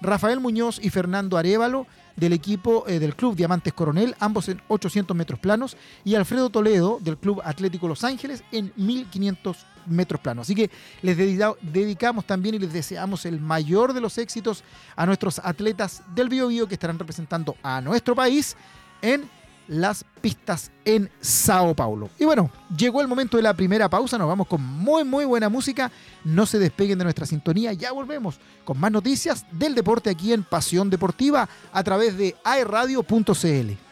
Rafael 0.02 0.40
Muñoz 0.40 0.80
y 0.82 0.92
Fernando 0.92 1.38
Arevalo 1.38 1.88
del 2.16 2.34
equipo 2.34 2.84
eh, 2.88 3.00
del 3.00 3.16
Club 3.16 3.36
Diamantes 3.36 3.74
Coronel, 3.74 4.16
ambos 4.20 4.48
en 4.50 4.62
800 4.68 5.18
metros 5.18 5.40
planos, 5.40 5.78
y 6.04 6.16
Alfredo 6.16 6.50
Toledo 6.50 7.00
del 7.02 7.18
Club 7.18 7.42
Atlético 7.44 7.88
Los 7.88 8.04
Ángeles 8.04 8.44
en 8.52 8.72
1500 8.76 9.58
metros 9.58 9.77
planos. 10.22 10.48
Así 10.48 10.56
que 10.56 10.70
les 11.02 11.18
dedicamos 11.18 12.26
también 12.26 12.56
y 12.56 12.60
les 12.60 12.74
deseamos 12.74 13.26
el 13.26 13.40
mayor 13.40 13.94
de 13.94 14.02
los 14.02 14.18
éxitos 14.18 14.64
a 14.96 15.06
nuestros 15.06 15.40
atletas 15.40 16.04
del 16.14 16.30
Bio, 16.30 16.48
Bio 16.48 16.68
que 16.68 16.76
estarán 16.76 17.00
representando 17.00 17.56
a 17.64 17.82
nuestro 17.82 18.16
país 18.16 18.56
en 19.02 19.30
las 19.68 20.06
pistas 20.22 20.72
en 20.86 21.10
Sao 21.20 21.76
Paulo. 21.76 22.10
Y 22.18 22.26
bueno, 22.26 22.50
llegó 22.76 23.02
el 23.02 23.08
momento 23.08 23.38
de 23.38 23.44
la 23.44 23.54
primera 23.54 23.90
pausa, 23.90 24.18
nos 24.18 24.28
vamos 24.28 24.48
con 24.48 24.62
muy 24.62 25.04
muy 25.04 25.26
buena 25.26 25.50
música, 25.50 25.92
no 26.24 26.46
se 26.46 26.60
despeguen 26.60 26.98
de 26.98 27.04
nuestra 27.04 27.26
sintonía, 27.26 27.74
ya 27.74 27.92
volvemos 27.92 28.40
con 28.64 28.80
más 28.80 28.92
noticias 28.92 29.46
del 29.52 29.76
deporte 29.76 30.10
aquí 30.10 30.34
en 30.34 30.44
Pasión 30.44 30.90
Deportiva 30.90 31.48
a 31.72 31.84
través 31.84 32.18
de 32.18 32.36
aerradio.cl. 32.44 33.87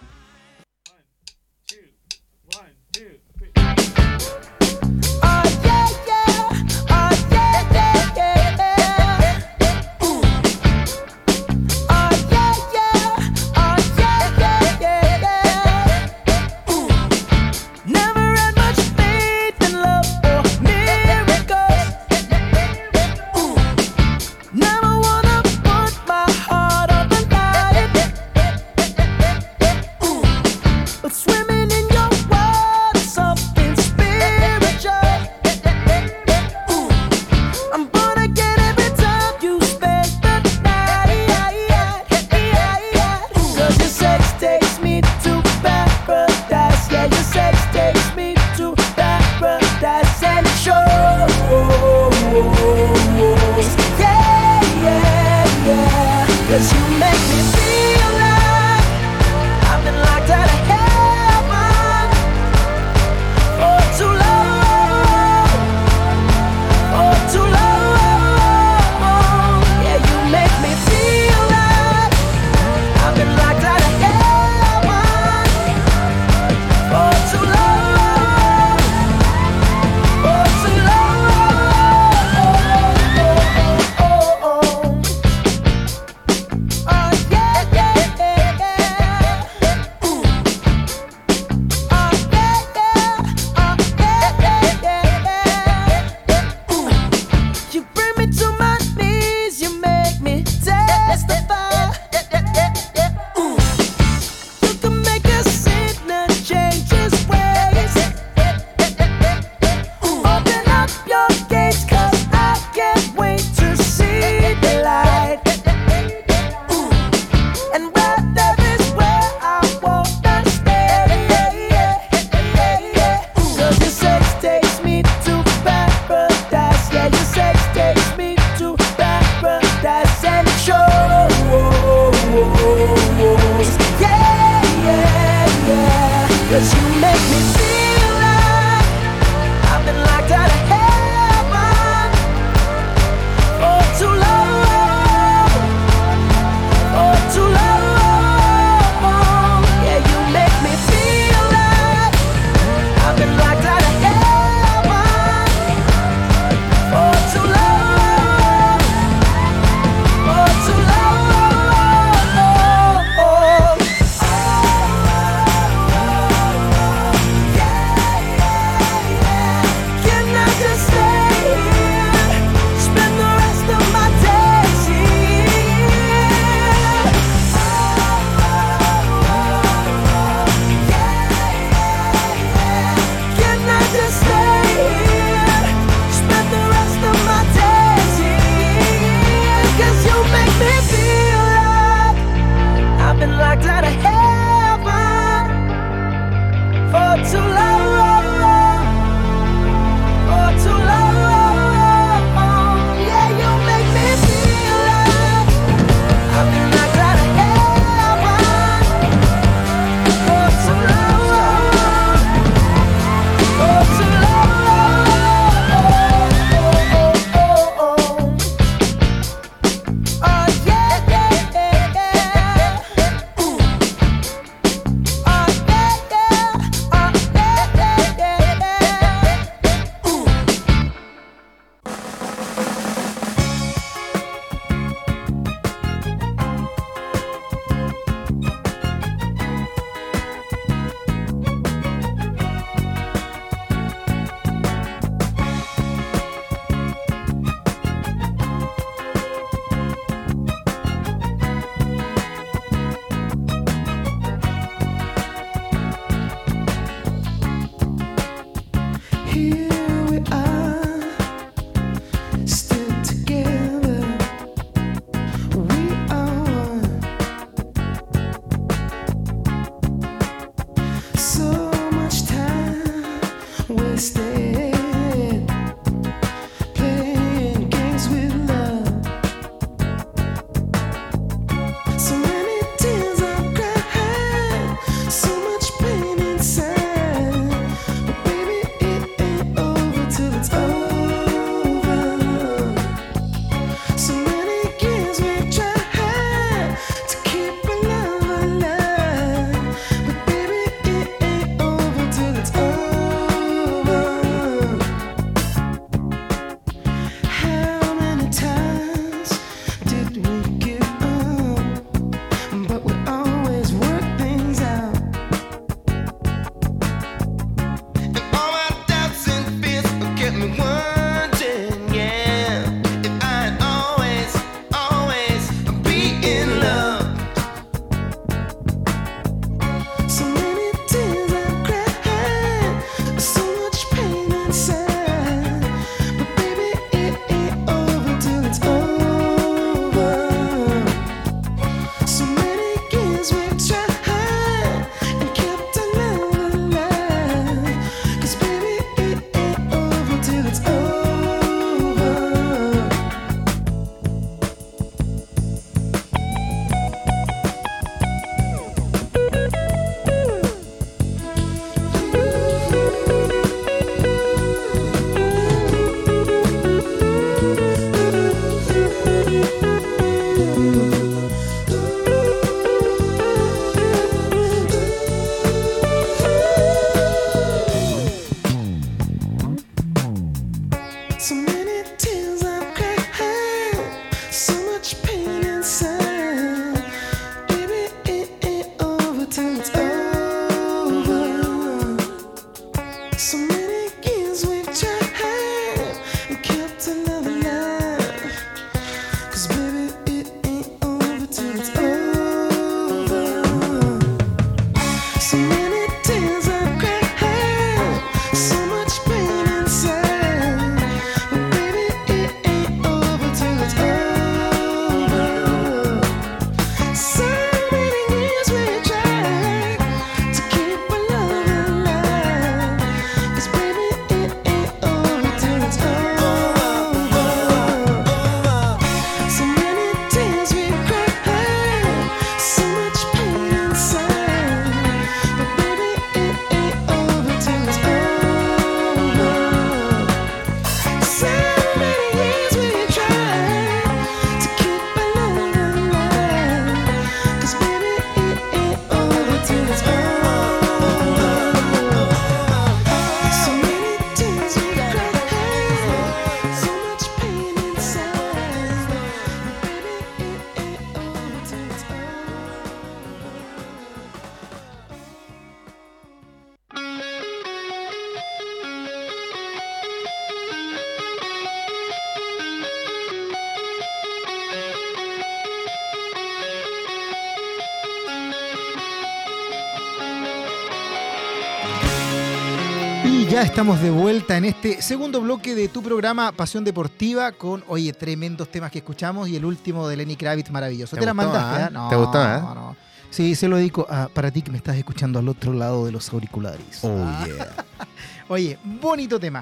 estamos 483.56 483.82
de 483.82 483.90
vuelta 483.90 484.36
en 484.36 484.44
este 484.44 484.82
segundo 484.82 485.22
bloque 485.22 485.56
de 485.56 485.70
tu 485.70 485.82
programa 485.82 486.34
Pasión 486.34 486.66
Deportiva 486.66 487.32
con, 487.32 487.64
oye, 487.70 487.94
tremendos 487.94 488.50
temas 488.52 488.70
que 488.70 488.80
escuchamos 488.80 489.30
y 489.30 489.38
el 489.38 489.46
último 489.46 489.88
de 489.88 489.96
Lenny 489.96 490.18
Kravitz 490.18 490.52
maravilloso. 490.52 490.98
¿Te, 490.98 491.06
la 491.06 491.14
mandaste? 491.14 491.64
¿eh? 491.64 491.70
No, 491.72 491.88
¿Te 491.88 491.96
gustó? 491.96 492.22
¿eh? 492.22 492.42
No, 492.42 492.76
Sí, 493.10 493.34
se 493.34 493.48
lo 493.48 493.56
dedico 493.56 493.88
para 494.14 494.30
ti 494.30 494.42
que 494.42 494.52
me 494.52 494.58
estás 494.58 494.76
escuchando 494.76 495.20
al 495.20 495.30
otro 495.30 495.54
lado 495.54 495.86
de 495.86 495.94
los 495.94 496.12
auriculares. 496.12 496.80
Oh, 496.82 497.08
yeah. 497.26 497.54
oye, 498.28 498.60
bonito 498.62 499.18
tema. 499.22 499.42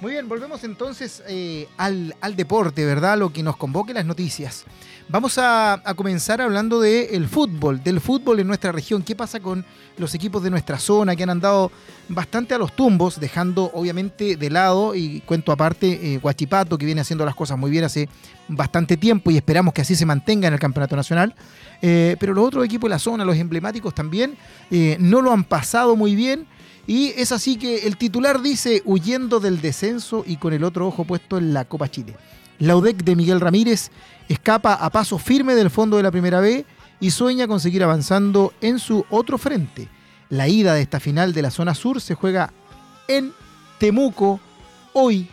Muy 0.00 0.12
bien, 0.12 0.28
volvemos 0.28 0.64
entonces 0.64 1.22
eh, 1.28 1.68
al, 1.76 2.12
deporte, 2.34 2.84
¿verdad? 2.84 3.16
Lo 3.16 3.32
que 3.32 3.44
nos 3.44 3.56
convoque 3.56 3.94
las 3.94 4.04
noticias. 4.04 4.64
Vamos 5.08 5.36
a, 5.36 5.82
comenzar 5.96 6.40
hablando 6.40 6.80
del 6.80 7.28
fútbol, 7.28 7.82
del 7.84 8.00
fútbol 8.00 8.40
en 8.40 8.46
nuestra 8.46 8.72
región. 8.72 9.02
¿Qué 9.02 9.14
pasa 9.14 9.38
con 9.38 9.64
los 9.98 10.14
equipos 10.14 10.42
de 10.42 10.50
nuestra 10.50 10.78
zona 10.78 11.14
que 11.14 11.22
han 11.22 11.30
andado 11.30 11.70
bastante 12.08 12.54
a 12.54 12.58
los 12.58 12.74
tumbos, 12.74 13.20
dejando 13.20 13.70
obviamente 13.74 14.36
de 14.36 14.50
lado, 14.50 14.94
y 14.94 15.20
cuento 15.20 15.52
aparte, 15.52 16.14
eh, 16.14 16.18
Guachipato, 16.18 16.78
que 16.78 16.86
viene 16.86 17.02
haciendo 17.02 17.24
las 17.24 17.34
cosas 17.34 17.58
muy 17.58 17.70
bien 17.70 17.84
hace 17.84 18.08
bastante 18.48 18.96
tiempo 18.96 19.30
y 19.30 19.36
esperamos 19.36 19.74
que 19.74 19.82
así 19.82 19.94
se 19.94 20.06
mantenga 20.06 20.48
en 20.48 20.54
el 20.54 20.60
Campeonato 20.60 20.96
Nacional. 20.96 21.34
Eh, 21.82 22.16
pero 22.18 22.32
los 22.32 22.46
otros 22.46 22.64
equipos 22.64 22.88
de 22.88 22.94
la 22.94 22.98
zona, 22.98 23.24
los 23.24 23.36
emblemáticos 23.36 23.94
también, 23.94 24.36
no 24.98 25.20
lo 25.20 25.32
han 25.32 25.44
pasado 25.44 25.96
muy 25.96 26.14
bien 26.14 26.46
y 26.86 27.08
es 27.16 27.32
así 27.32 27.56
que 27.56 27.86
el 27.86 27.96
titular 27.96 28.42
dice, 28.42 28.82
huyendo 28.84 29.40
del 29.40 29.60
descenso 29.60 30.24
y 30.26 30.36
con 30.36 30.52
el 30.52 30.64
otro 30.64 30.86
ojo 30.86 31.04
puesto 31.04 31.38
en 31.38 31.54
la 31.54 31.64
Copa 31.64 31.90
Chile. 31.90 32.16
La 32.58 32.76
UDEC 32.76 33.04
de 33.04 33.16
Miguel 33.16 33.40
Ramírez 33.40 33.90
escapa 34.28 34.74
a 34.74 34.90
paso 34.90 35.18
firme 35.18 35.54
del 35.54 35.70
fondo 35.70 35.96
de 35.96 36.02
la 36.02 36.10
primera 36.10 36.40
B 36.40 36.64
y 37.00 37.10
sueña 37.10 37.46
con 37.46 37.60
seguir 37.60 37.82
avanzando 37.82 38.52
en 38.60 38.78
su 38.78 39.04
otro 39.10 39.38
frente. 39.38 39.88
La 40.30 40.48
ida 40.48 40.74
de 40.74 40.82
esta 40.82 41.00
final 41.00 41.32
de 41.32 41.42
la 41.42 41.50
zona 41.50 41.74
sur 41.74 42.00
se 42.00 42.14
juega 42.14 42.52
en 43.08 43.32
Temuco 43.78 44.40
hoy, 44.92 45.28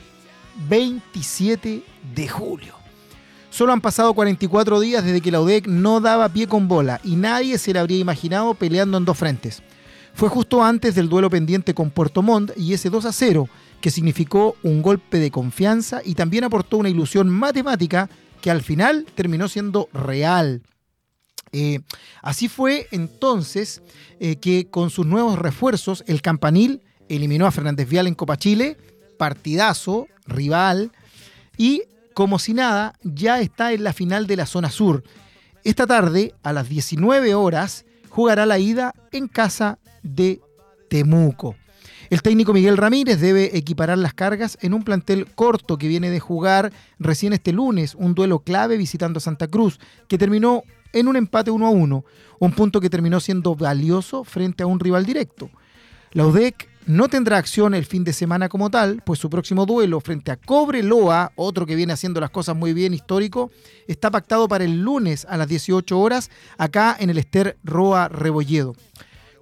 27 0.68 1.84
de 2.16 2.28
julio. 2.28 2.74
Solo 3.50 3.74
han 3.74 3.82
pasado 3.82 4.14
44 4.14 4.80
días 4.80 5.04
desde 5.04 5.22
que 5.22 5.32
la 5.32 5.42
UDEC 5.42 5.68
no 5.68 6.00
daba 6.00 6.30
pie 6.30 6.48
con 6.48 6.68
bola 6.68 7.00
y 7.04 7.16
nadie 7.16 7.58
se 7.58 7.74
la 7.74 7.82
habría 7.82 8.00
imaginado 8.00 8.54
peleando 8.54 8.98
en 8.98 9.06
dos 9.06 9.18
frentes. 9.18 9.62
Fue 10.14 10.30
justo 10.30 10.64
antes 10.64 10.96
del 10.96 11.10
duelo 11.10 11.30
pendiente 11.30 11.74
con 11.74 11.90
Puerto 11.90 12.22
Montt 12.22 12.52
y 12.58 12.74
ese 12.74 12.90
2 12.90 13.06
a 13.06 13.12
0 13.12 13.48
que 13.82 13.92
significó 13.92 14.56
un 14.64 14.82
golpe 14.82 15.20
de 15.20 15.32
confianza 15.32 16.02
y 16.06 16.16
también 16.16 16.44
aportó 16.44 16.78
una 16.78 16.90
ilusión 16.90 17.30
matemática 17.30 18.10
que 18.42 18.52
al 18.52 18.62
final 18.62 19.06
terminó 19.16 19.48
siendo 19.48 19.90
real. 19.94 20.62
Eh, 21.52 21.82
así 22.22 22.48
fue 22.48 22.88
entonces 22.92 23.82
eh, 24.20 24.38
que 24.38 24.70
con 24.70 24.90
sus 24.90 25.06
nuevos 25.06 25.38
refuerzos 25.38 26.04
el 26.08 26.22
campanil 26.22 26.82
eliminó 27.10 27.46
a 27.46 27.52
Fernández 27.52 27.90
Vial 27.90 28.08
en 28.08 28.16
Copa 28.16 28.38
Chile, 28.38 28.78
partidazo, 29.18 30.08
rival, 30.26 30.92
y 31.58 31.84
como 32.14 32.40
si 32.40 32.54
nada, 32.54 32.94
ya 33.04 33.42
está 33.42 33.74
en 33.74 33.84
la 33.84 33.94
final 33.94 34.28
de 34.28 34.36
la 34.36 34.46
zona 34.46 34.70
sur. 34.70 35.04
Esta 35.64 35.86
tarde, 35.86 36.34
a 36.44 36.54
las 36.54 36.70
19 36.70 37.36
horas, 37.36 37.86
jugará 38.10 38.46
la 38.46 38.60
ida 38.60 38.94
en 39.12 39.28
casa 39.28 39.80
de 40.04 40.42
Temuco. 40.90 41.56
El 42.12 42.22
técnico 42.22 42.52
Miguel 42.52 42.76
Ramírez 42.76 43.22
debe 43.22 43.58
equiparar 43.58 43.98
las 43.98 44.14
cargas 44.14 44.58
en 44.60 44.74
un 44.74 44.84
plantel 44.84 45.28
corto 45.34 45.78
que 45.78 45.88
viene 45.88 46.10
de 46.10 46.20
jugar 46.20 46.74
recién 47.00 47.32
este 47.32 47.54
lunes 47.54 47.96
un 47.96 48.16
duelo 48.16 48.40
clave 48.40 48.76
visitando 48.76 49.20
a 49.20 49.22
Santa 49.22 49.48
Cruz, 49.48 49.80
que 50.10 50.18
terminó 50.18 50.64
en 50.92 51.08
un 51.08 51.16
empate 51.16 51.52
1 51.52 51.66
a 51.66 51.70
1, 51.70 52.06
un 52.40 52.52
punto 52.52 52.82
que 52.82 52.90
terminó 52.90 53.22
siendo 53.22 53.56
valioso 53.56 54.26
frente 54.26 54.62
a 54.62 54.66
un 54.68 54.82
rival 54.82 55.06
directo. 55.06 55.50
La 56.12 56.28
UDEC 56.28 56.68
no 56.86 57.08
tendrá 57.08 57.38
acción 57.38 57.74
el 57.74 57.86
fin 57.86 58.04
de 58.04 58.12
semana 58.12 58.50
como 58.50 58.70
tal, 58.70 59.02
pues 59.06 59.18
su 59.18 59.30
próximo 59.30 59.66
duelo 59.66 60.02
frente 60.02 60.32
a 60.32 60.36
Cobreloa, 60.36 61.32
otro 61.38 61.66
que 61.66 61.76
viene 61.76 61.94
haciendo 61.94 62.20
las 62.20 62.32
cosas 62.32 62.58
muy 62.58 62.74
bien 62.74 62.94
histórico, 62.94 63.52
está 63.88 64.12
pactado 64.12 64.50
para 64.50 64.66
el 64.66 64.82
lunes 64.82 65.26
a 65.30 65.38
las 65.38 65.48
18 65.48 65.98
horas 65.98 66.30
acá 66.58 66.94
en 67.00 67.10
el 67.10 67.20
Ester 67.20 67.58
Roa 67.64 68.10
Rebolledo. 68.10 68.76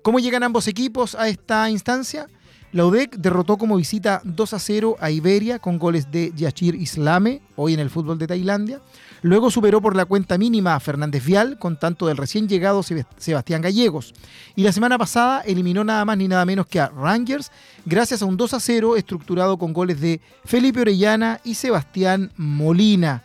¿Cómo 0.04 0.20
llegan 0.20 0.44
ambos 0.44 0.68
equipos 0.68 1.16
a 1.16 1.30
esta 1.30 1.68
instancia? 1.72 2.28
La 2.72 2.86
UDEC 2.86 3.16
derrotó 3.16 3.58
como 3.58 3.78
visita 3.78 4.22
2 4.24 4.54
a 4.54 4.60
0 4.60 4.98
a 5.00 5.10
Iberia 5.10 5.58
con 5.58 5.80
goles 5.80 6.12
de 6.12 6.32
Yachir 6.36 6.76
Islame, 6.76 7.42
hoy 7.56 7.74
en 7.74 7.80
el 7.80 7.90
fútbol 7.90 8.20
de 8.20 8.28
Tailandia. 8.28 8.80
Luego 9.24 9.50
superó 9.50 9.82
por 9.82 9.96
la 9.96 10.06
cuenta 10.06 10.38
mínima 10.38 10.76
a 10.76 10.80
Fernández 10.80 11.26
Vial 11.26 11.58
con 11.58 11.80
tanto 11.80 12.06
del 12.06 12.18
recién 12.18 12.48
llegado 12.48 12.84
Sebastián 13.18 13.64
Gallegos. 13.64 14.14
Y 14.56 14.62
la 14.62 14.72
semana 14.72 15.00
pasada 15.00 15.42
eliminó 15.42 15.84
nada 15.84 16.06
más 16.06 16.18
ni 16.18 16.28
nada 16.28 16.46
menos 16.46 16.68
que 16.68 16.80
a 16.80 16.90
Rangers 16.90 17.52
gracias 17.86 18.22
a 18.22 18.26
un 18.26 18.38
2 18.38 18.54
a 18.54 18.60
0 18.60 18.98
estructurado 18.98 19.58
con 19.58 19.74
goles 19.74 20.00
de 20.00 20.22
Felipe 20.46 20.82
Orellana 20.82 21.42
y 21.44 21.56
Sebastián 21.56 22.32
Molina. 22.38 23.24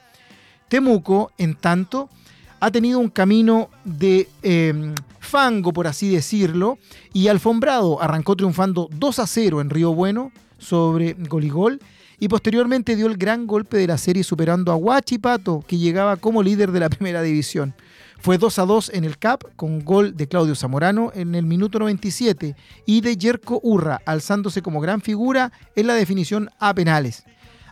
Temuco, 0.69 1.33
en 1.37 1.55
tanto, 1.55 2.09
ha 2.61 2.71
tenido 2.71 2.99
un 2.99 3.11
camino 3.11 3.69
de 3.85 4.27
em, 4.43 4.95
fango, 5.25 5.73
por 5.73 5.87
así 5.87 6.09
decirlo, 6.09 6.79
y 7.13 7.29
alfombrado 7.29 8.01
arrancó 8.01 8.37
triunfando 8.37 8.89
2 8.93 9.19
a 9.19 9.27
0 9.27 9.61
en 9.61 9.71
Río 9.71 9.95
Bueno 9.95 10.33
sobre 10.59 11.15
Goligol 11.15 11.81
y 12.19 12.29
posteriormente 12.29 12.97
dio 12.97 13.07
el 13.07 13.17
gran 13.17 13.47
golpe 13.47 13.77
de 13.77 13.87
la 13.87 13.99
serie 13.99 14.25
superando 14.25 14.73
a 14.73 14.77
Huachipato, 14.77 15.65
que 15.67 15.79
llegaba 15.79 16.17
como 16.17 16.43
líder 16.43 16.73
de 16.73 16.81
la 16.81 16.89
primera 16.91 17.23
división. 17.23 17.75
Fue 18.19 18.39
2 18.39 18.59
a 18.59 18.65
2 18.65 18.91
en 18.95 19.05
el 19.05 19.19
CAP 19.19 19.43
con 19.57 19.85
gol 19.85 20.17
de 20.17 20.27
Claudio 20.29 20.55
Zamorano 20.55 21.13
en 21.15 21.35
el 21.35 21.45
minuto 21.45 21.79
97 21.79 22.57
y 22.87 23.01
de 23.03 23.17
Yerko 23.17 23.61
Urra, 23.63 24.01
alzándose 24.07 24.63
como 24.63 24.81
gran 24.81 25.03
figura 25.03 25.53
en 25.77 25.87
la 25.87 25.95
definición 25.95 26.49
a 26.59 26.73
penales. 26.73 27.25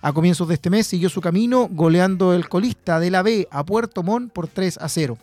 A 0.03 0.13
comienzos 0.13 0.49
de 0.49 0.55
este 0.55 0.69
mes 0.69 0.87
siguió 0.87 1.09
su 1.09 1.21
camino 1.21 1.69
goleando 1.71 2.35
el 2.35 2.49
colista 2.49 3.01
de 3.01 3.11
la 3.11 3.23
B 3.23 3.49
a 3.51 3.65
Puerto 3.65 4.03
Montt 4.03 4.33
por 4.33 4.49
3 4.49 4.79
a 4.79 4.89
0. 4.89 5.17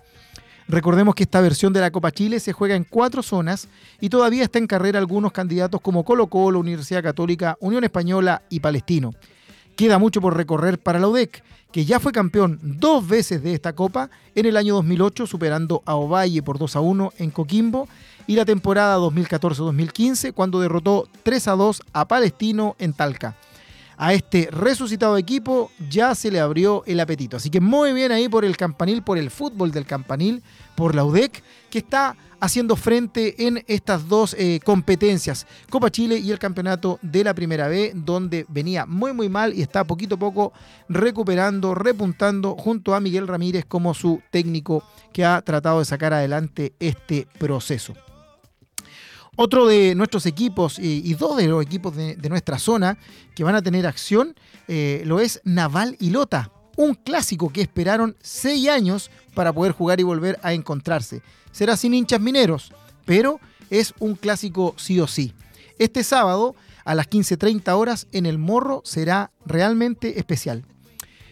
Recordemos 0.69 1.15
que 1.15 1.23
esta 1.23 1.41
versión 1.41 1.73
de 1.73 1.81
la 1.81 1.89
Copa 1.89 2.11
Chile 2.11 2.39
se 2.39 2.53
juega 2.53 2.75
en 2.75 2.83
cuatro 2.83 3.23
zonas 3.23 3.67
y 3.99 4.09
todavía 4.09 4.43
está 4.43 4.59
en 4.59 4.67
carrera 4.67 4.99
algunos 4.99 5.31
candidatos 5.31 5.81
como 5.81 6.05
Colo 6.05 6.27
Colo, 6.27 6.59
Universidad 6.59 7.01
Católica, 7.01 7.57
Unión 7.59 7.83
Española 7.83 8.43
y 8.49 8.59
Palestino. 8.59 9.15
Queda 9.75 9.97
mucho 9.97 10.21
por 10.21 10.37
recorrer 10.37 10.77
para 10.77 10.99
la 10.99 11.07
UDEC, 11.07 11.43
que 11.71 11.85
ya 11.85 11.99
fue 11.99 12.11
campeón 12.11 12.59
dos 12.61 13.07
veces 13.07 13.41
de 13.41 13.55
esta 13.55 13.73
Copa 13.73 14.11
en 14.35 14.45
el 14.45 14.57
año 14.57 14.75
2008, 14.75 15.25
superando 15.25 15.81
a 15.87 15.95
Ovalle 15.95 16.43
por 16.43 16.59
2 16.59 16.75
a 16.75 16.81
1 16.81 17.13
en 17.17 17.31
Coquimbo, 17.31 17.87
y 18.27 18.35
la 18.35 18.45
temporada 18.45 18.99
2014-2015, 18.99 20.33
cuando 20.33 20.59
derrotó 20.59 21.09
3 21.23 21.47
a 21.47 21.51
2 21.53 21.81
a 21.93 22.07
Palestino 22.07 22.75
en 22.77 22.93
Talca 22.93 23.35
a 23.99 24.13
este 24.13 24.47
resucitado 24.49 25.17
equipo 25.17 25.71
ya 25.89 26.15
se 26.15 26.31
le 26.31 26.39
abrió 26.39 26.83
el 26.85 27.01
apetito. 27.01 27.35
Así 27.35 27.49
que 27.49 27.59
muy 27.59 27.91
bien 27.91 28.13
ahí 28.13 28.29
por 28.29 28.45
el 28.45 28.55
campanil, 28.55 29.03
por 29.03 29.17
el 29.17 29.29
fútbol 29.29 29.71
del 29.71 29.85
campanil, 29.85 30.41
por 30.75 30.95
la 30.95 31.03
UDEC, 31.03 31.43
que 31.69 31.79
está 31.79 32.15
haciendo 32.39 32.77
frente 32.77 33.45
en 33.45 33.61
estas 33.67 34.07
dos 34.07 34.33
eh, 34.39 34.61
competencias, 34.63 35.45
Copa 35.69 35.91
Chile 35.91 36.17
y 36.17 36.31
el 36.31 36.39
campeonato 36.39 36.97
de 37.01 37.25
la 37.25 37.33
Primera 37.33 37.67
B, 37.67 37.91
donde 37.93 38.45
venía 38.47 38.85
muy 38.85 39.11
muy 39.11 39.27
mal 39.27 39.53
y 39.53 39.61
está 39.61 39.83
poquito 39.83 40.15
a 40.15 40.19
poco 40.19 40.53
recuperando, 40.87 41.75
repuntando 41.75 42.55
junto 42.55 42.95
a 42.95 43.01
Miguel 43.01 43.27
Ramírez 43.27 43.65
como 43.67 43.93
su 43.93 44.21
técnico 44.31 44.81
que 45.11 45.25
ha 45.25 45.41
tratado 45.41 45.79
de 45.79 45.85
sacar 45.85 46.13
adelante 46.13 46.71
este 46.79 47.27
proceso. 47.37 47.93
Otro 49.35 49.67
de 49.67 49.95
nuestros 49.95 50.25
equipos 50.25 50.79
y, 50.79 51.13
dos 51.13 51.37
de 51.37 51.47
los 51.47 51.63
equipos 51.63 51.95
de, 51.95 52.17
nuestra 52.29 52.59
zona 52.59 52.97
que 53.35 53.43
van 53.43 53.55
a 53.55 53.61
tener 53.61 53.87
acción 53.87 54.35
eh, 54.67 55.03
lo 55.05 55.19
es 55.19 55.41
Naval 55.43 55.95
y 55.99 56.09
Lota, 56.09 56.51
un 56.75 56.95
clásico 56.95 57.49
que 57.49 57.61
esperaron 57.61 58.15
seis 58.21 58.67
años 58.69 59.11
para 59.33 59.53
poder 59.53 59.71
jugar 59.71 59.99
y 59.99 60.03
volver 60.03 60.39
a 60.43 60.53
encontrarse. 60.53 61.21
Será 61.51 61.77
sin 61.77 61.93
hinchas 61.93 62.21
mineros, 62.21 62.73
pero 63.05 63.39
es 63.69 63.93
un 63.99 64.15
clásico 64.15 64.75
sí 64.77 64.99
o 64.99 65.07
sí. 65.07 65.33
Este 65.77 66.03
sábado 66.03 66.55
a 66.85 66.95
las 66.95 67.09
15.30 67.09 67.71
horas 67.73 68.07
en 68.11 68.25
el 68.25 68.37
Morro 68.37 68.81
será 68.83 69.31
realmente 69.45 70.19
especial. 70.19 70.65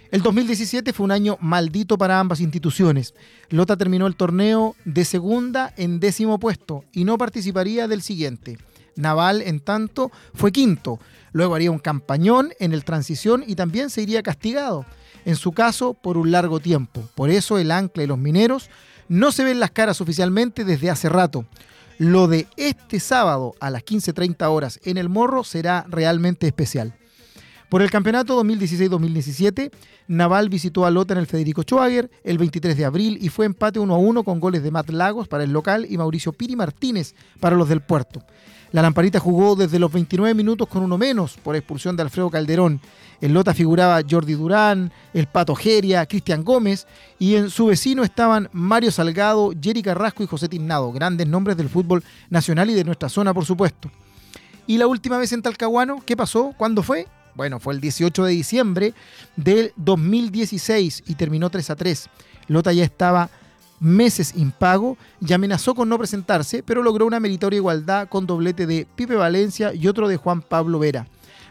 El 0.10 0.22
2017 0.22 0.94
fue 0.94 1.04
un 1.04 1.12
año 1.12 1.38
maldito 1.42 1.98
para 1.98 2.20
ambas 2.20 2.40
instituciones. 2.40 3.14
Lota 3.50 3.76
terminó 3.76 4.08
el 4.08 4.16
torneo 4.16 4.76
de 4.86 5.04
segunda 5.04 5.74
en 5.76 6.00
décimo 6.00 6.40
puesto 6.40 6.86
y 6.94 7.04
no 7.04 7.18
participaría 7.18 7.88
del 7.88 8.02
siguiente. 8.02 8.58
Naval, 8.96 9.42
en 9.42 9.60
tanto, 9.60 10.12
fue 10.34 10.52
quinto. 10.52 11.00
Luego 11.34 11.56
haría 11.56 11.72
un 11.72 11.80
campañón 11.80 12.54
en 12.60 12.74
el 12.74 12.86
transición 12.86 13.44
y 13.46 13.56
también 13.56 13.90
se 13.90 14.02
iría 14.02 14.24
castigado. 14.24 14.86
En 15.26 15.36
su 15.36 15.52
caso, 15.52 15.94
por 15.94 16.18
un 16.18 16.32
largo 16.32 16.60
tiempo. 16.60 17.04
Por 17.14 17.30
eso 17.30 17.58
el 17.58 17.72
ancla 17.72 18.04
y 18.04 18.08
los 18.08 18.18
mineros 18.18 18.70
no 19.10 19.32
se 19.34 19.44
ven 19.44 19.60
las 19.60 19.72
caras 19.72 20.00
oficialmente 20.00 20.64
desde 20.64 20.90
hace 20.90 21.10
rato. 21.10 21.46
Lo 21.98 22.28
de 22.28 22.48
este 22.56 23.00
sábado 23.00 23.56
a 23.60 23.70
las 23.70 23.84
15.30 23.84 24.48
horas 24.50 24.80
en 24.84 24.98
el 24.98 25.10
Morro 25.10 25.44
será 25.44 25.86
realmente 25.90 26.48
especial. 26.48 26.96
Por 27.70 27.82
el 27.82 27.92
campeonato 27.92 28.42
2016-2017, 28.44 29.72
Naval 30.08 30.48
visitó 30.48 30.86
a 30.86 30.92
Lota 30.92 31.14
en 31.14 31.20
el 31.20 31.28
Federico 31.28 31.64
Schwager 31.64 32.10
el 32.24 32.38
23 32.38 32.78
de 32.78 32.86
abril 32.86 33.18
y 33.22 33.28
fue 33.28 33.46
empate 33.46 33.78
1 33.78 33.94
a 33.94 33.98
1 33.98 34.24
con 34.24 34.40
goles 34.40 34.64
de 34.64 34.72
Matt 34.72 34.90
Lagos 34.90 35.28
para 35.28 35.44
el 35.44 35.52
local 35.52 35.86
y 35.90 35.98
Mauricio 35.98 36.32
Piri 36.32 36.56
Martínez 36.56 37.14
para 37.42 37.58
los 37.58 37.68
del 37.68 37.82
puerto. 37.82 38.24
La 38.72 38.82
Lamparita 38.82 39.20
jugó 39.20 39.58
desde 39.58 39.80
los 39.80 39.92
29 39.92 40.34
minutos 40.34 40.70
con 40.70 40.82
uno 40.82 40.98
menos 40.98 41.36
por 41.44 41.58
expulsión 41.58 41.98
de 41.98 42.04
Alfredo 42.04 42.30
Calderón. 42.30 42.80
En 43.20 43.34
Lota 43.34 43.54
figuraba 43.54 44.02
Jordi 44.10 44.34
Durán, 44.34 44.94
el 45.14 45.28
Pato 45.28 45.54
Geria, 45.54 46.06
Cristian 46.06 46.46
Gómez 46.46 46.88
y 47.20 47.36
en 47.36 47.50
su 47.50 47.66
vecino 47.66 48.04
estaban 48.04 48.48
Mario 48.54 48.92
Salgado, 48.92 49.52
Jerry 49.62 49.82
Carrasco 49.82 50.24
y 50.24 50.28
José 50.28 50.48
Tiznado, 50.48 50.94
grandes 50.94 51.28
nombres 51.28 51.58
del 51.58 51.68
fútbol 51.68 52.02
nacional 52.30 52.70
y 52.70 52.76
de 52.76 52.86
nuestra 52.86 53.10
zona, 53.10 53.34
por 53.34 53.44
supuesto. 53.44 53.92
Y 54.68 54.78
la 54.78 54.88
última 54.88 55.18
vez 55.18 55.34
en 55.34 55.42
Talcahuano, 55.42 56.02
¿qué 56.06 56.16
pasó? 56.16 56.54
¿Cuándo 56.58 56.82
fue? 56.82 57.08
Bueno, 57.38 57.60
fue 57.60 57.76
el 57.76 57.80
18 57.80 58.26
de 58.26 58.32
diciembre 58.32 58.94
del 59.36 59.72
2016 59.76 61.04
y 61.06 61.14
terminó 61.14 61.52
3 61.52 61.70
a 61.70 61.76
3. 61.76 62.10
Lota 62.48 62.74
ya 62.74 62.84
estaba 62.84 63.30
meses 63.80 64.34
impago 64.36 64.98
y 65.22 65.32
amenazó 65.34 65.76
con 65.76 65.88
no 65.88 66.00
presentarse, 66.00 66.64
pero 66.64 66.82
logró 66.82 67.06
una 67.06 67.20
meritoria 67.20 67.58
igualdad 67.58 68.10
con 68.10 68.26
doblete 68.26 68.66
de 68.66 68.88
Pipe 68.96 69.14
Valencia 69.14 69.72
y 69.72 69.88
otro 69.88 70.08
de 70.08 70.18
Juan 70.18 70.42
Pablo 70.42 70.80
Vera. 70.80 71.06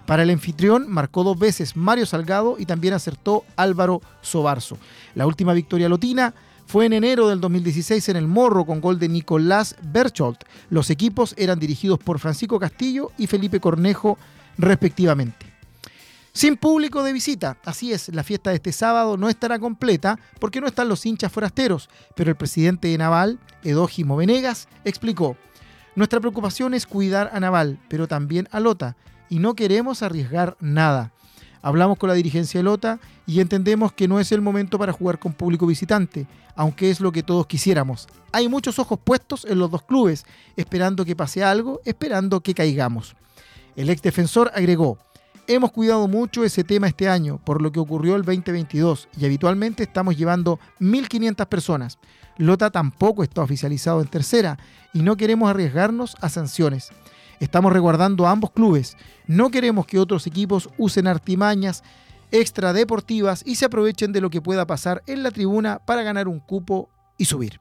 Para 0.07 0.25
el 0.25 0.31
anfitrión 0.31 0.91
marcó 0.91 1.23
dos 1.23 1.39
veces 1.39 1.77
Mario 1.77 2.05
Salgado 2.05 2.57
y 2.59 2.67
también 2.67 2.93
acertó 2.93 3.45
Álvaro 3.55 4.03
Sobarzo. 4.23 4.79
La 5.15 5.25
última 5.25 5.53
victoria 5.53 5.89
lotina 5.89 6.35
fue 6.67 6.87
en 6.87 6.95
enero 6.95 7.29
del 7.29 7.41
2016 7.41 8.09
en 8.09 8.17
el 8.17 8.27
Morro 8.27 8.67
con 8.67 8.81
gol 8.81 8.99
de 8.99 9.09
Nicolás 9.09 9.77
Bercholt. 9.83 10.43
Los 10.69 10.91
equipos 10.91 11.33
eran 11.39 11.61
dirigidos 11.61 12.01
por 12.01 12.19
Francisco 12.19 12.59
Castillo 12.59 13.13
y 13.19 13.29
Felipe 13.29 13.61
Cornejo 13.61 14.19
respectivamente. 14.59 15.56
Sin 16.37 16.59
público 16.59 17.03
de 17.03 17.15
visita, 17.15 17.57
así 17.65 17.95
es, 17.95 18.11
la 18.11 18.23
fiesta 18.23 18.51
de 18.51 18.57
este 18.57 18.71
sábado 18.71 19.17
no 19.17 19.31
estará 19.31 19.59
completa 19.59 20.19
porque 20.39 20.61
no 20.61 20.67
están 20.67 20.87
los 20.87 21.07
hinchas 21.07 21.33
forasteros, 21.33 21.89
pero 22.15 22.29
el 22.29 22.37
presidente 22.37 22.89
de 22.89 22.99
Naval, 22.99 23.39
Edógimo 23.65 24.17
Venegas, 24.17 24.69
explicó, 24.85 25.39
nuestra 25.95 26.21
preocupación 26.21 26.75
es 26.75 26.87
cuidar 26.87 27.31
a 27.33 27.41
Naval, 27.41 27.81
pero 27.89 28.07
también 28.07 28.49
a 28.51 28.61
Lota, 28.61 28.99
y 29.31 29.39
no 29.39 29.55
queremos 29.55 30.03
arriesgar 30.03 30.59
nada. 30.61 31.11
Hablamos 31.63 31.97
con 31.97 32.11
la 32.11 32.15
dirigencia 32.15 32.61
de 32.61 32.65
Lota 32.65 33.01
y 33.27 33.41
entendemos 33.41 33.93
que 33.93 34.07
no 34.07 34.21
es 34.21 34.31
el 34.31 34.43
momento 34.43 34.79
para 34.79 34.93
jugar 34.93 35.19
con 35.19 35.33
público 35.33 35.67
visitante, 35.67 36.27
aunque 36.55 36.91
es 36.91 37.01
lo 37.01 37.13
que 37.13 37.23
todos 37.23 37.47
quisiéramos. 37.47 38.09
Hay 38.33 38.51
muchos 38.51 38.79
ojos 38.79 38.99
puestos 39.03 39.47
en 39.47 39.59
los 39.59 39.71
dos 39.71 39.85
clubes, 39.85 40.27
esperando 40.55 41.07
que 41.07 41.17
pase 41.17 41.43
algo, 41.43 41.81
esperando 41.87 42.43
que 42.43 42.53
caigamos. 42.53 43.17
El 43.75 43.89
ex 43.89 44.03
defensor 44.03 44.51
agregó, 44.55 44.99
Hemos 45.49 45.71
cuidado 45.71 46.09
mucho 46.09 46.43
ese 46.43 46.65
tema 46.65 46.89
este 46.89 47.09
año 47.09 47.39
por 47.45 47.63
lo 47.63 47.71
que 47.71 47.79
ocurrió 47.79 48.17
el 48.17 48.25
2022 48.25 49.09
y 49.17 49.27
habitualmente 49.27 49.85
estamos 49.85 50.17
llevando 50.17 50.59
1.500 50.81 51.47
personas. 51.47 51.99
Lota 52.37 52.71
tampoco 52.71 53.23
está 53.23 53.43
oficializado 53.43 54.01
en 54.01 54.09
tercera 54.09 54.59
y 54.93 55.03
no 55.03 55.17
queremos 55.17 55.49
arriesgarnos 55.49 56.17
a 56.21 56.31
sanciones. 56.31 56.91
Estamos 57.39 57.73
resguardando 57.73 58.27
a 58.27 58.33
ambos 58.33 58.51
clubes. 58.51 58.97
No 59.29 59.53
queremos 59.53 59.87
que 59.87 60.01
otros 60.01 60.27
equipos 60.27 60.69
usen 60.79 61.07
artimañas 61.07 61.85
extradeportivas 62.33 63.43
y 63.47 63.55
se 63.55 63.67
aprovechen 63.67 64.11
de 64.11 64.21
lo 64.21 64.31
que 64.31 64.43
pueda 64.43 64.67
pasar 64.67 65.05
en 65.07 65.23
la 65.23 65.31
tribuna 65.31 65.79
para 65.79 66.03
ganar 66.03 66.27
un 66.27 66.41
cupo 66.41 66.91
y 67.19 67.27
subir. 67.27 67.61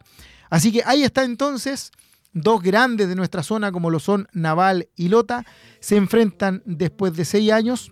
Así 0.50 0.72
que 0.72 0.82
ahí 0.88 1.04
está 1.04 1.24
entonces 1.24 1.92
dos 2.36 2.62
grandes 2.62 3.08
de 3.08 3.16
nuestra 3.16 3.42
zona 3.42 3.72
como 3.72 3.90
lo 3.90 4.00
son 4.00 4.28
Naval 4.34 4.90
y 4.96 5.08
Lota, 5.08 5.46
se 5.80 5.96
enfrentan 5.96 6.62
después 6.66 7.16
de 7.16 7.26
seis 7.26 7.52
años 7.52 7.92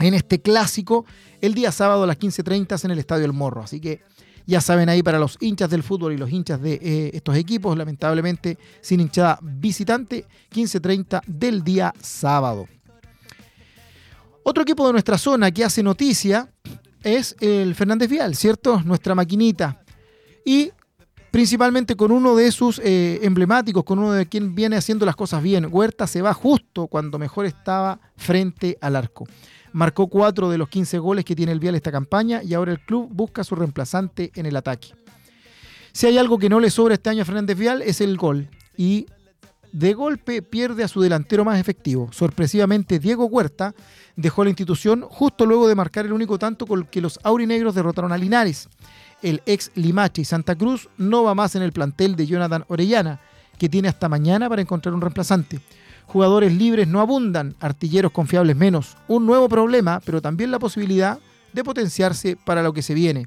en 0.00 0.12
este 0.12 0.42
clásico 0.42 1.06
el 1.40 1.54
día 1.54 1.72
sábado 1.72 2.02
a 2.02 2.06
las 2.06 2.18
15.30 2.18 2.84
en 2.84 2.90
el 2.90 2.98
Estadio 2.98 3.24
El 3.24 3.32
Morro. 3.32 3.62
Así 3.62 3.80
que 3.80 4.02
ya 4.46 4.60
saben 4.60 4.88
ahí 4.88 5.02
para 5.02 5.18
los 5.18 5.38
hinchas 5.40 5.70
del 5.70 5.84
fútbol 5.84 6.12
y 6.12 6.16
los 6.16 6.30
hinchas 6.30 6.60
de 6.60 6.74
eh, 6.74 7.10
estos 7.14 7.36
equipos, 7.36 7.78
lamentablemente 7.78 8.58
sin 8.80 9.00
hinchada 9.00 9.38
visitante, 9.40 10.26
15.30 10.52 11.22
del 11.26 11.62
día 11.62 11.94
sábado. 12.00 12.66
Otro 14.42 14.64
equipo 14.64 14.84
de 14.86 14.92
nuestra 14.92 15.16
zona 15.16 15.52
que 15.52 15.64
hace 15.64 15.82
noticia 15.82 16.50
es 17.04 17.36
el 17.40 17.74
Fernández 17.76 18.10
Vial, 18.10 18.34
¿cierto? 18.34 18.82
Nuestra 18.82 19.14
maquinita. 19.14 19.84
Y 20.44 20.72
principalmente 21.30 21.96
con 21.96 22.10
uno 22.10 22.34
de 22.34 22.50
sus 22.52 22.80
eh, 22.80 23.20
emblemáticos, 23.22 23.84
con 23.84 23.98
uno 23.98 24.12
de 24.12 24.26
quien 24.26 24.54
viene 24.54 24.76
haciendo 24.76 25.06
las 25.06 25.16
cosas 25.16 25.42
bien. 25.42 25.68
Huerta 25.70 26.06
se 26.06 26.22
va 26.22 26.34
justo 26.34 26.86
cuando 26.86 27.18
mejor 27.18 27.46
estaba 27.46 28.00
frente 28.16 28.76
al 28.80 28.96
arco. 28.96 29.26
Marcó 29.72 30.08
cuatro 30.08 30.50
de 30.50 30.58
los 30.58 30.68
15 30.68 30.98
goles 30.98 31.24
que 31.24 31.36
tiene 31.36 31.52
el 31.52 31.60
Vial 31.60 31.76
esta 31.76 31.92
campaña 31.92 32.42
y 32.42 32.54
ahora 32.54 32.72
el 32.72 32.80
club 32.80 33.08
busca 33.10 33.44
su 33.44 33.54
reemplazante 33.54 34.32
en 34.34 34.46
el 34.46 34.56
ataque. 34.56 34.88
Si 35.92 36.06
hay 36.06 36.18
algo 36.18 36.38
que 36.38 36.48
no 36.48 36.60
le 36.60 36.70
sobra 36.70 36.94
este 36.94 37.10
año 37.10 37.22
a 37.22 37.24
Fernández 37.24 37.56
Vial 37.56 37.82
es 37.82 38.00
el 38.00 38.16
gol. 38.16 38.48
Y 38.76 39.06
de 39.72 39.94
golpe 39.94 40.42
pierde 40.42 40.82
a 40.82 40.88
su 40.88 41.00
delantero 41.00 41.44
más 41.44 41.60
efectivo. 41.60 42.08
Sorpresivamente, 42.12 42.98
Diego 42.98 43.26
Huerta 43.26 43.74
dejó 44.16 44.42
la 44.42 44.50
institución 44.50 45.02
justo 45.02 45.46
luego 45.46 45.68
de 45.68 45.76
marcar 45.76 46.06
el 46.06 46.12
único 46.12 46.38
tanto 46.38 46.66
con 46.66 46.84
que 46.84 47.00
los 47.00 47.20
aurinegros 47.22 47.74
derrotaron 47.74 48.12
a 48.12 48.18
Linares 48.18 48.68
el 49.22 49.42
ex 49.46 49.70
Limache 49.74 50.22
y 50.22 50.24
Santa 50.24 50.54
Cruz 50.54 50.88
no 50.96 51.24
va 51.24 51.34
más 51.34 51.54
en 51.54 51.62
el 51.62 51.72
plantel 51.72 52.16
de 52.16 52.26
Jonathan 52.26 52.64
Orellana, 52.68 53.20
que 53.58 53.68
tiene 53.68 53.88
hasta 53.88 54.08
mañana 54.08 54.48
para 54.48 54.62
encontrar 54.62 54.94
un 54.94 55.00
reemplazante. 55.00 55.60
Jugadores 56.06 56.52
libres 56.52 56.88
no 56.88 57.00
abundan, 57.00 57.54
artilleros 57.60 58.10
confiables 58.10 58.56
menos. 58.56 58.96
Un 59.06 59.26
nuevo 59.26 59.48
problema, 59.48 60.00
pero 60.04 60.20
también 60.20 60.50
la 60.50 60.58
posibilidad 60.58 61.18
de 61.52 61.64
potenciarse 61.64 62.36
para 62.36 62.62
lo 62.62 62.72
que 62.72 62.82
se 62.82 62.94
viene. 62.94 63.26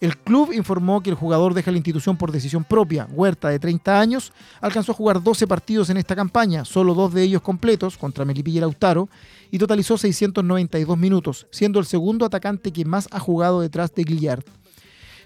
El 0.00 0.16
club 0.16 0.52
informó 0.52 1.02
que 1.02 1.10
el 1.10 1.16
jugador 1.16 1.54
deja 1.54 1.72
la 1.72 1.76
institución 1.76 2.16
por 2.16 2.30
decisión 2.30 2.62
propia. 2.62 3.08
Huerta, 3.10 3.48
de 3.48 3.58
30 3.58 4.00
años, 4.00 4.32
alcanzó 4.60 4.92
a 4.92 4.94
jugar 4.94 5.22
12 5.22 5.48
partidos 5.48 5.90
en 5.90 5.96
esta 5.96 6.14
campaña, 6.14 6.64
solo 6.64 6.94
dos 6.94 7.12
de 7.12 7.22
ellos 7.22 7.42
completos, 7.42 7.98
contra 7.98 8.24
Melipilla 8.24 8.58
y 8.58 8.60
Lautaro, 8.60 9.08
y 9.50 9.58
totalizó 9.58 9.98
692 9.98 10.96
minutos, 10.96 11.48
siendo 11.50 11.80
el 11.80 11.86
segundo 11.86 12.24
atacante 12.24 12.72
que 12.72 12.84
más 12.84 13.08
ha 13.10 13.18
jugado 13.18 13.60
detrás 13.60 13.92
de 13.92 14.04
Guillard. 14.04 14.44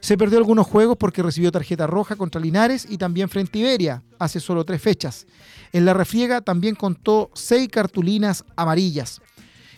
Se 0.02 0.18
perdió 0.18 0.38
algunos 0.38 0.66
juegos 0.66 0.96
porque 0.98 1.22
recibió 1.22 1.52
tarjeta 1.52 1.86
roja 1.86 2.16
contra 2.16 2.40
Linares 2.40 2.88
y 2.90 2.98
también 2.98 3.28
frente 3.28 3.56
a 3.56 3.62
Iberia, 3.62 4.02
hace 4.18 4.40
solo 4.40 4.64
tres 4.64 4.82
fechas. 4.82 5.28
En 5.72 5.84
la 5.84 5.94
refriega 5.94 6.40
también 6.40 6.74
contó 6.74 7.30
seis 7.34 7.68
cartulinas 7.68 8.44
amarillas. 8.56 9.22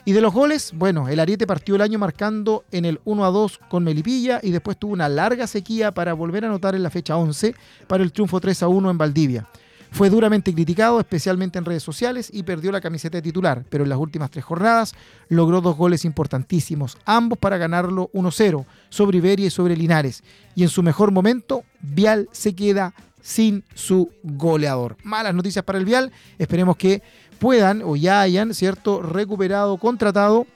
Y 0.07 0.13
de 0.13 0.23
los 0.23 0.33
goles, 0.33 0.73
bueno, 0.75 1.11
el 1.11 1.21
Ariete 1.21 1.47
partió 1.47 1.75
el 1.75 1.83
año 1.83 1.99
marcando 1.99 2.65
en 2.73 2.87
el 2.87 3.01
1 3.05 3.23
a 3.23 3.31
2 3.31 3.61
con 3.69 3.85
Melipilla 3.85 4.41
y 4.43 4.51
después 4.51 4.79
tuvo 4.79 4.95
una 4.95 5.11
larga 5.11 5.47
sequía 5.47 5.93
para 5.93 6.15
volver 6.15 6.45
a 6.45 6.49
anotar 6.49 6.75
en 6.75 6.83
la 6.83 6.91
fecha 6.91 7.19
11 7.19 7.55
para 7.87 8.03
el 8.03 8.11
triunfo 8.11 8.41
3 8.41 8.63
a 8.63 8.69
1 8.69 8.91
en 8.91 8.99
Valdivia. 8.99 9.47
Fue 9.95 10.11
duramente 10.11 10.53
criticado, 10.53 10.99
especialmente 10.99 11.57
en 11.57 11.65
redes 11.65 11.85
sociales, 11.85 12.29
y 12.33 12.43
perdió 12.43 12.73
la 12.73 12.81
camiseta 12.81 13.17
de 13.17 13.23
titular, 13.23 13.65
pero 13.71 13.85
en 13.85 13.91
las 13.91 13.99
últimas 14.01 14.29
tres 14.29 14.45
jornadas 14.45 14.93
logró 15.29 15.61
dos 15.61 15.77
goles 15.77 16.05
importantísimos, 16.05 16.99
ambos 17.05 17.39
para 17.39 17.59
ganarlo 17.59 18.11
1-0 18.13 18.65
sobre 18.89 19.19
Iberia 19.19 19.47
y 19.47 19.51
sobre 19.51 19.77
Linares. 19.77 20.25
Y 20.57 20.65
en 20.65 20.69
su 20.69 20.83
mejor 20.83 21.13
momento, 21.13 21.63
Vial 21.81 22.29
se 22.33 22.57
queda 22.57 22.93
sin 23.23 23.63
su 23.75 24.11
goleador. 24.25 24.97
Malas 25.05 25.33
noticias 25.33 25.65
para 25.65 25.79
el 25.79 25.85
Vial, 25.85 26.11
esperemos 26.41 26.77
que 26.77 27.01
puedan 27.39 27.81
o 27.85 27.95
ya 27.95 28.21
hayan, 28.21 28.53
¿cierto?, 28.53 29.01
recuperado, 29.01 29.77
contratado 29.77 30.49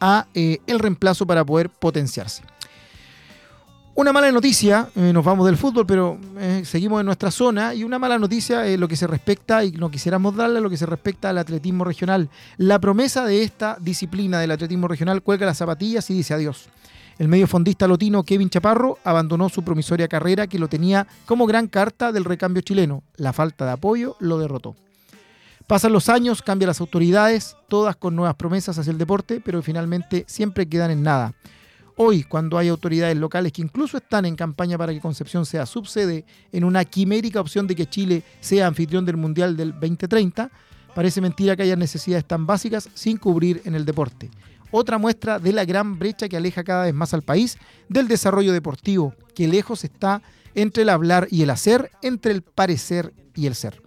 a 0.00 0.28
eh, 0.34 0.58
el 0.68 0.78
reemplazo 0.78 1.26
para 1.26 1.44
poder 1.44 1.68
potenciarse. 1.68 2.44
Una 3.94 4.10
mala 4.10 4.32
noticia, 4.32 4.88
eh, 4.96 5.12
nos 5.12 5.22
vamos 5.22 5.44
del 5.44 5.58
fútbol, 5.58 5.84
pero 5.86 6.18
eh, 6.38 6.62
seguimos 6.64 7.00
en 7.00 7.06
nuestra 7.06 7.30
zona, 7.30 7.74
y 7.74 7.84
una 7.84 7.98
mala 7.98 8.18
noticia 8.18 8.66
es 8.66 8.80
lo 8.80 8.88
que 8.88 8.96
se 8.96 9.06
respecta, 9.06 9.62
y 9.64 9.72
no 9.72 9.90
quisiéramos 9.90 10.34
darle 10.34 10.62
lo 10.62 10.70
que 10.70 10.78
se 10.78 10.86
respecta 10.86 11.28
al 11.28 11.36
atletismo 11.36 11.84
regional. 11.84 12.30
La 12.56 12.78
promesa 12.78 13.26
de 13.26 13.42
esta 13.42 13.76
disciplina 13.78 14.40
del 14.40 14.50
atletismo 14.50 14.88
regional 14.88 15.20
cuelga 15.20 15.44
las 15.44 15.58
zapatillas 15.58 16.08
y 16.08 16.14
dice 16.14 16.32
adiós. 16.32 16.70
El 17.18 17.28
mediofondista 17.28 17.86
lotino 17.86 18.24
Kevin 18.24 18.48
Chaparro 18.48 18.98
abandonó 19.04 19.50
su 19.50 19.62
promisoria 19.62 20.08
carrera 20.08 20.46
que 20.46 20.58
lo 20.58 20.68
tenía 20.68 21.06
como 21.26 21.46
gran 21.46 21.68
carta 21.68 22.12
del 22.12 22.24
recambio 22.24 22.62
chileno. 22.62 23.02
La 23.16 23.34
falta 23.34 23.66
de 23.66 23.72
apoyo 23.72 24.16
lo 24.20 24.38
derrotó. 24.38 24.74
Pasan 25.66 25.92
los 25.92 26.08
años, 26.08 26.40
cambian 26.40 26.68
las 26.68 26.80
autoridades, 26.80 27.56
todas 27.68 27.94
con 27.96 28.16
nuevas 28.16 28.36
promesas 28.36 28.78
hacia 28.78 28.90
el 28.90 28.98
deporte, 28.98 29.42
pero 29.44 29.62
finalmente 29.62 30.24
siempre 30.26 30.66
quedan 30.66 30.90
en 30.90 31.02
nada. 31.02 31.34
Hoy, 31.96 32.24
cuando 32.24 32.56
hay 32.56 32.68
autoridades 32.68 33.16
locales 33.16 33.52
que 33.52 33.62
incluso 33.62 33.98
están 33.98 34.24
en 34.24 34.34
campaña 34.34 34.78
para 34.78 34.92
que 34.92 35.00
Concepción 35.00 35.44
sea 35.44 35.66
subsede 35.66 36.24
en 36.50 36.64
una 36.64 36.84
quimérica 36.84 37.40
opción 37.40 37.66
de 37.66 37.74
que 37.74 37.86
Chile 37.86 38.22
sea 38.40 38.66
anfitrión 38.66 39.04
del 39.04 39.18
Mundial 39.18 39.56
del 39.56 39.72
2030, 39.72 40.50
parece 40.94 41.20
mentira 41.20 41.54
que 41.54 41.62
haya 41.62 41.76
necesidades 41.76 42.24
tan 42.24 42.46
básicas 42.46 42.88
sin 42.94 43.18
cubrir 43.18 43.60
en 43.64 43.74
el 43.74 43.84
deporte. 43.84 44.30
Otra 44.70 44.96
muestra 44.96 45.38
de 45.38 45.52
la 45.52 45.66
gran 45.66 45.98
brecha 45.98 46.28
que 46.28 46.36
aleja 46.36 46.64
cada 46.64 46.84
vez 46.84 46.94
más 46.94 47.12
al 47.12 47.22
país 47.22 47.58
del 47.90 48.08
desarrollo 48.08 48.54
deportivo, 48.54 49.14
que 49.34 49.46
lejos 49.46 49.84
está 49.84 50.22
entre 50.54 50.84
el 50.84 50.88
hablar 50.88 51.28
y 51.30 51.42
el 51.42 51.50
hacer, 51.50 51.90
entre 52.00 52.32
el 52.32 52.40
parecer 52.40 53.12
y 53.34 53.46
el 53.46 53.54
ser. 53.54 53.82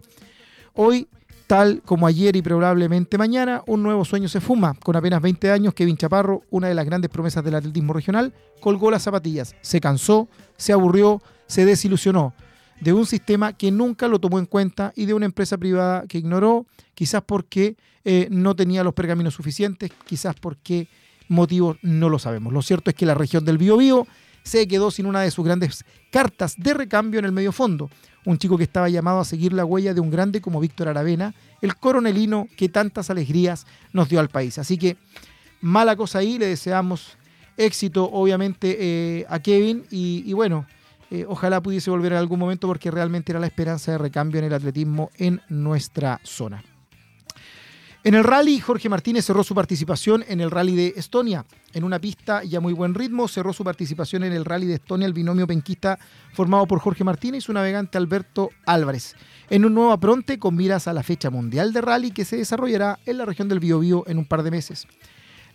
Hoy 0.73 1.07
tal 1.47 1.81
como 1.85 2.07
ayer 2.07 2.35
y 2.35 2.41
probablemente 2.41 3.17
mañana, 3.17 3.61
un 3.67 3.83
nuevo 3.83 4.05
sueño 4.05 4.27
se 4.27 4.41
fuma. 4.41 4.73
Con 4.83 4.95
apenas 4.95 5.21
20 5.21 5.51
años, 5.51 5.73
Kevin 5.73 5.97
Chaparro, 5.97 6.41
una 6.49 6.67
de 6.67 6.73
las 6.73 6.85
grandes 6.85 7.09
promesas 7.11 7.43
del 7.43 7.55
atletismo 7.55 7.93
regional, 7.93 8.33
colgó 8.61 8.89
las 8.91 9.03
zapatillas. 9.03 9.55
Se 9.61 9.79
cansó, 9.79 10.27
se 10.57 10.73
aburrió, 10.73 11.21
se 11.47 11.65
desilusionó 11.65 12.33
de 12.79 12.93
un 12.93 13.05
sistema 13.05 13.53
que 13.53 13.71
nunca 13.71 14.07
lo 14.07 14.19
tomó 14.19 14.39
en 14.39 14.45
cuenta 14.45 14.91
y 14.95 15.05
de 15.05 15.13
una 15.13 15.25
empresa 15.25 15.57
privada 15.57 16.05
que 16.07 16.17
ignoró, 16.17 16.65
quizás 16.93 17.21
porque 17.25 17.77
eh, 18.03 18.27
no 18.31 18.55
tenía 18.55 18.83
los 18.83 18.93
pergaminos 18.93 19.33
suficientes, 19.33 19.91
quizás 20.05 20.35
porque 20.39 20.87
motivos 21.27 21.77
no 21.81 22.09
lo 22.09 22.19
sabemos. 22.19 22.53
Lo 22.53 22.61
cierto 22.61 22.89
es 22.89 22.95
que 22.95 23.05
la 23.05 23.13
región 23.13 23.45
del 23.45 23.57
Biobío 23.57 24.07
se 24.45 24.65
quedó 24.69 24.91
sin 24.91 25.07
una 25.07 25.19
de 25.19 25.31
sus 25.31 25.43
grandes 25.43 25.83
cartas 26.09 26.55
de 26.57 26.73
recambio 26.73 27.19
en 27.19 27.25
el 27.25 27.33
medio 27.33 27.51
fondo 27.51 27.89
un 28.25 28.37
chico 28.37 28.57
que 28.57 28.63
estaba 28.63 28.89
llamado 28.89 29.19
a 29.19 29.25
seguir 29.25 29.53
la 29.53 29.65
huella 29.65 29.93
de 29.93 30.01
un 30.01 30.09
grande 30.09 30.41
como 30.41 30.59
Víctor 30.59 30.87
Aravena, 30.87 31.33
el 31.61 31.75
coronelino 31.77 32.47
que 32.57 32.69
tantas 32.69 33.09
alegrías 33.09 33.65
nos 33.93 34.09
dio 34.09 34.19
al 34.19 34.29
país. 34.29 34.57
Así 34.57 34.77
que 34.77 34.97
mala 35.61 35.95
cosa 35.95 36.19
ahí, 36.19 36.37
le 36.37 36.47
deseamos 36.47 37.17
éxito 37.57 38.09
obviamente 38.11 38.77
eh, 38.79 39.25
a 39.29 39.39
Kevin 39.39 39.85
y, 39.89 40.33
bueno, 40.33 40.65
eh, 41.11 41.25
ojalá 41.27 41.61
pudiese 41.61 41.91
volver 41.91 42.13
en 42.13 42.17
algún 42.17 42.39
momento 42.39 42.67
porque 42.67 42.91
realmente 42.91 43.31
era 43.31 43.39
la 43.39 43.47
esperanza 43.47 43.91
de 43.91 43.99
recambio 43.99 44.39
en 44.39 44.45
el 44.45 44.53
atletismo 44.53 45.11
en 45.17 45.41
nuestra 45.47 46.19
zona. 46.23 46.63
En 48.05 48.13
el 48.13 48.23
rally, 48.23 48.59
Jorge 48.59 48.87
Martínez 48.87 49.25
cerró 49.25 49.43
su 49.43 49.55
participación 49.55 50.23
en 50.27 50.39
el 50.39 50.51
rally 50.51 50.75
de 50.75 50.93
Estonia. 50.95 51.43
En 51.73 51.83
una 51.83 51.97
pista 51.97 52.43
y 52.43 52.55
a 52.55 52.59
muy 52.59 52.71
buen 52.71 52.93
ritmo, 52.93 53.27
cerró 53.27 53.51
su 53.51 53.63
participación 53.63 54.23
en 54.23 54.31
el 54.31 54.45
rally 54.45 54.67
de 54.67 54.75
Estonia 54.75 55.07
el 55.07 55.13
binomio 55.13 55.47
penquista 55.47 55.97
formado 56.31 56.67
por 56.67 56.77
Jorge 56.77 57.03
Martínez 57.03 57.39
y 57.39 57.41
su 57.41 57.51
navegante 57.51 57.97
Alberto 57.97 58.51
Álvarez. 58.67 59.15
En 59.49 59.65
un 59.65 59.73
nuevo 59.73 59.91
apronte 59.91 60.37
con 60.37 60.55
miras 60.55 60.87
a 60.87 60.93
la 60.93 61.01
fecha 61.01 61.31
mundial 61.31 61.73
de 61.73 61.81
rally 61.81 62.11
que 62.11 62.25
se 62.25 62.37
desarrollará 62.37 62.99
en 63.07 63.17
la 63.17 63.25
región 63.25 63.49
del 63.49 63.59
Biobío 63.59 64.03
en 64.05 64.19
un 64.19 64.25
par 64.25 64.43
de 64.43 64.51
meses. 64.51 64.85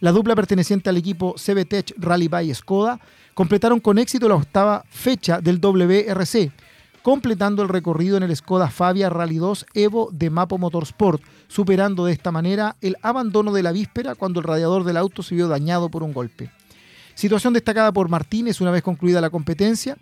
La 0.00 0.10
dupla 0.10 0.34
perteneciente 0.34 0.90
al 0.90 0.96
equipo 0.96 1.36
CBTech 1.36 1.94
Rally 1.98 2.26
by 2.26 2.52
Skoda 2.52 2.98
completaron 3.32 3.78
con 3.78 3.96
éxito 3.96 4.28
la 4.28 4.34
octava 4.34 4.84
fecha 4.90 5.40
del 5.40 5.60
WRC 5.60 6.50
completando 7.02 7.62
el 7.62 7.68
recorrido 7.68 8.16
en 8.16 8.22
el 8.22 8.34
Skoda 8.36 8.68
Fabia 8.68 9.08
Rally 9.08 9.38
2 9.38 9.66
Evo 9.74 10.10
de 10.12 10.30
Mapo 10.30 10.58
Motorsport, 10.58 11.22
superando 11.48 12.04
de 12.04 12.12
esta 12.12 12.30
manera 12.30 12.76
el 12.80 12.96
abandono 13.02 13.52
de 13.52 13.62
la 13.62 13.72
víspera 13.72 14.14
cuando 14.14 14.40
el 14.40 14.46
radiador 14.46 14.84
del 14.84 14.96
auto 14.96 15.22
se 15.22 15.34
vio 15.34 15.48
dañado 15.48 15.88
por 15.88 16.02
un 16.02 16.12
golpe. 16.12 16.50
Situación 17.14 17.52
destacada 17.52 17.92
por 17.92 18.08
Martínez 18.08 18.60
una 18.60 18.70
vez 18.70 18.82
concluida 18.82 19.20
la 19.20 19.30
competencia. 19.30 19.96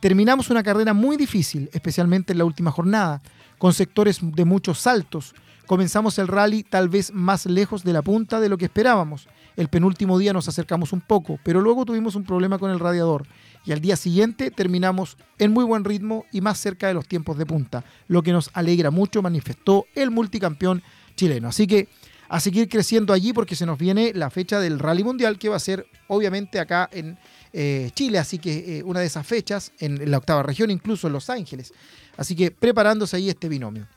Terminamos 0.00 0.50
una 0.50 0.62
carrera 0.62 0.94
muy 0.94 1.16
difícil, 1.16 1.68
especialmente 1.72 2.32
en 2.32 2.38
la 2.38 2.44
última 2.44 2.70
jornada, 2.70 3.20
con 3.58 3.72
sectores 3.74 4.18
de 4.22 4.44
muchos 4.44 4.78
saltos. 4.78 5.34
Comenzamos 5.66 6.18
el 6.18 6.26
rally 6.26 6.62
tal 6.62 6.88
vez 6.88 7.12
más 7.12 7.46
lejos 7.46 7.84
de 7.84 7.92
la 7.92 8.02
punta 8.02 8.40
de 8.40 8.48
lo 8.48 8.58
que 8.58 8.64
esperábamos. 8.64 9.28
El 9.56 9.68
penúltimo 9.68 10.18
día 10.18 10.32
nos 10.32 10.48
acercamos 10.48 10.92
un 10.92 11.00
poco, 11.00 11.38
pero 11.44 11.60
luego 11.60 11.84
tuvimos 11.84 12.14
un 12.14 12.24
problema 12.24 12.58
con 12.58 12.70
el 12.70 12.80
radiador 12.80 13.26
y 13.64 13.72
al 13.72 13.80
día 13.80 13.96
siguiente 13.96 14.50
terminamos 14.50 15.16
en 15.38 15.52
muy 15.52 15.64
buen 15.64 15.84
ritmo 15.84 16.24
y 16.32 16.40
más 16.40 16.58
cerca 16.58 16.88
de 16.88 16.94
los 16.94 17.06
tiempos 17.06 17.36
de 17.38 17.46
punta, 17.46 17.84
lo 18.08 18.22
que 18.22 18.32
nos 18.32 18.50
alegra 18.54 18.90
mucho, 18.90 19.22
manifestó 19.22 19.86
el 19.94 20.10
multicampeón 20.10 20.82
chileno. 21.16 21.48
Así 21.48 21.66
que 21.66 21.88
a 22.28 22.38
seguir 22.38 22.68
creciendo 22.68 23.12
allí 23.12 23.32
porque 23.32 23.56
se 23.56 23.66
nos 23.66 23.78
viene 23.78 24.12
la 24.14 24.30
fecha 24.30 24.60
del 24.60 24.78
Rally 24.78 25.02
Mundial 25.02 25.38
que 25.38 25.48
va 25.48 25.56
a 25.56 25.60
ser 25.60 25.86
obviamente 26.06 26.60
acá 26.60 26.88
en 26.92 27.18
eh, 27.52 27.90
Chile, 27.94 28.18
así 28.18 28.38
que 28.38 28.78
eh, 28.78 28.82
una 28.84 29.00
de 29.00 29.06
esas 29.06 29.26
fechas 29.26 29.72
en 29.80 30.10
la 30.10 30.18
octava 30.18 30.42
región, 30.42 30.70
incluso 30.70 31.08
en 31.08 31.12
Los 31.12 31.28
Ángeles. 31.28 31.72
Así 32.16 32.36
que 32.36 32.50
preparándose 32.52 33.16
ahí 33.16 33.28
este 33.28 33.48
binomio. 33.48 33.88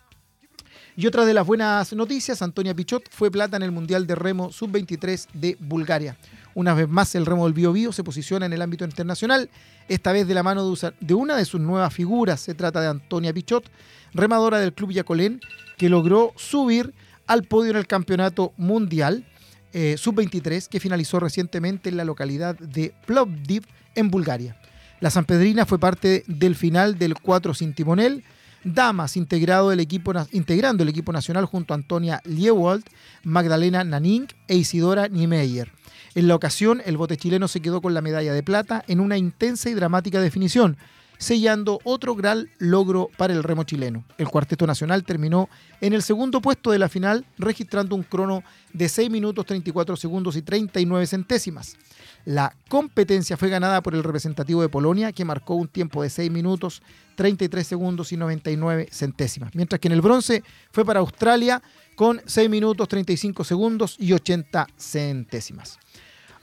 Y 0.96 1.08
otra 1.08 1.26
de 1.26 1.34
las 1.34 1.46
buenas 1.46 1.92
noticias, 1.94 2.42
Antonia 2.42 2.76
Pichot 2.76 3.10
fue 3.12 3.32
plata 3.32 3.58
en 3.58 3.64
el 3.64 3.72
Mundial 3.72 4.06
de 4.06 4.16
Remo 4.16 4.52
Sub-23 4.52 5.28
de 5.34 5.58
Bulgaria. 5.60 6.18
Una 6.56 6.74
vez 6.74 6.88
más, 6.88 7.16
el 7.16 7.26
remo 7.26 7.46
del 7.50 7.54
Bio, 7.54 7.92
se 7.92 8.04
posiciona 8.04 8.46
en 8.46 8.54
el 8.54 8.62
ámbito 8.62 8.86
internacional, 8.86 9.50
esta 9.88 10.12
vez 10.12 10.28
de 10.28 10.34
la 10.34 10.44
mano 10.44 10.72
de 11.00 11.14
una 11.14 11.36
de 11.36 11.46
sus 11.46 11.60
nuevas 11.60 11.94
figuras. 11.94 12.42
Se 12.42 12.54
trata 12.54 12.82
de 12.82 12.88
Antonia 12.88 13.34
Pichot, 13.34 13.70
remadora 14.14 14.60
del 14.60 14.74
Club 14.74 14.92
Yacolén, 14.92 15.40
que 15.78 15.90
logró 15.90 16.32
subir 16.36 16.94
al 17.26 17.44
podio 17.44 17.72
en 17.72 17.78
el 17.78 17.88
Campeonato 17.88 18.54
Mundial 18.58 19.26
eh, 19.74 19.96
Sub-23 19.98 20.68
que 20.68 20.80
finalizó 20.80 21.20
recientemente 21.20 21.90
en 21.90 21.98
la 21.98 22.06
localidad 22.06 22.56
de 22.60 22.94
Plovdiv, 23.08 23.66
en 23.96 24.12
Bulgaria. 24.12 24.56
La 25.00 25.10
Sanpedrina 25.10 25.66
fue 25.66 25.80
parte 25.80 26.24
del 26.28 26.56
final 26.56 27.00
del 27.00 27.16
4 27.16 27.56
sin 27.56 27.74
timonel, 27.74 28.24
damas 28.64 29.18
integrado 29.18 29.72
equipo, 29.74 30.14
integrando 30.32 30.84
el 30.84 30.90
equipo 30.90 31.12
nacional 31.12 31.46
junto 31.46 31.74
a 31.74 31.78
Antonia 31.78 32.22
Liewald, 32.24 32.84
Magdalena 33.24 33.84
Naning 33.84 34.28
e 34.48 34.56
Isidora 34.56 35.08
Niemeyer. 35.08 35.72
En 36.16 36.28
la 36.28 36.36
ocasión, 36.36 36.82
el 36.86 36.98
bote 36.98 37.18
chileno 37.18 37.48
se 37.48 37.60
quedó 37.60 37.82
con 37.82 37.96
la 37.96 38.02
medalla 38.02 38.34
de 38.34 38.44
plata 38.44 38.84
en 38.88 39.00
una 39.00 39.18
intensa 39.18 39.70
y 39.72 39.74
dramática 39.74 40.22
definición, 40.22 40.78
sellando 41.18 41.80
otro 41.84 42.16
gran 42.16 42.50
logro 42.60 43.10
para 43.18 43.34
el 43.34 43.42
remo 43.42 43.64
chileno. 43.64 44.04
El 44.20 44.28
cuarteto 44.28 44.68
nacional 44.68 45.04
terminó 45.06 45.50
en 45.82 45.94
el 45.94 46.04
segundo 46.04 46.40
puesto 46.40 46.70
de 46.70 46.78
la 46.78 46.88
final, 46.88 47.26
registrando 47.40 47.96
un 47.96 48.04
crono 48.04 48.44
de 48.74 48.90
6 48.90 49.10
minutos 49.10 49.46
34 49.48 49.96
segundos 49.96 50.36
y 50.36 50.44
39 50.44 51.08
centésimas. 51.08 51.78
La 52.26 52.56
competencia 52.70 53.36
fue 53.36 53.50
ganada 53.50 53.82
por 53.82 53.96
el 53.96 54.04
representativo 54.04 54.62
de 54.62 54.70
Polonia, 54.70 55.12
que 55.12 55.26
marcó 55.26 55.56
un 55.56 55.68
tiempo 55.68 56.04
de 56.04 56.10
6 56.10 56.30
minutos 56.30 56.84
33 57.16 57.66
segundos 57.66 58.12
y 58.12 58.18
99 58.18 58.90
centésimas, 58.92 59.54
mientras 59.56 59.80
que 59.80 59.88
en 59.88 59.94
el 59.94 60.02
bronce 60.02 60.44
fue 60.72 60.86
para 60.86 61.00
Australia 61.00 61.62
con 61.96 62.22
6 62.26 62.50
minutos 62.50 62.88
35 62.88 63.44
segundos 63.44 63.96
y 64.00 64.14
80 64.14 64.68
centésimas. 64.78 65.80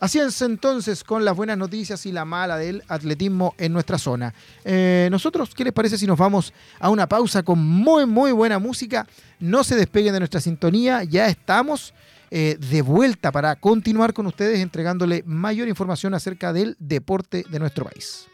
Así 0.00 0.18
es 0.18 0.40
entonces 0.40 1.04
con 1.04 1.26
las 1.26 1.36
buenas 1.36 1.58
noticias 1.58 2.06
y 2.06 2.12
la 2.12 2.24
mala 2.24 2.56
del 2.56 2.82
atletismo 2.88 3.54
en 3.58 3.74
nuestra 3.74 3.98
zona. 3.98 4.32
Eh, 4.64 5.08
nosotros, 5.10 5.54
¿qué 5.54 5.62
les 5.62 5.74
parece 5.74 5.98
si 5.98 6.06
nos 6.06 6.18
vamos 6.18 6.54
a 6.78 6.88
una 6.88 7.06
pausa 7.06 7.42
con 7.42 7.58
muy, 7.58 8.06
muy 8.06 8.32
buena 8.32 8.58
música? 8.58 9.06
No 9.40 9.62
se 9.62 9.76
despeguen 9.76 10.14
de 10.14 10.20
nuestra 10.20 10.40
sintonía, 10.40 11.04
ya 11.04 11.26
estamos 11.26 11.92
eh, 12.30 12.56
de 12.58 12.80
vuelta 12.80 13.30
para 13.30 13.56
continuar 13.56 14.14
con 14.14 14.26
ustedes 14.26 14.60
entregándole 14.60 15.22
mayor 15.26 15.68
información 15.68 16.14
acerca 16.14 16.54
del 16.54 16.76
deporte 16.78 17.44
de 17.50 17.58
nuestro 17.58 17.84
país. 17.84 18.26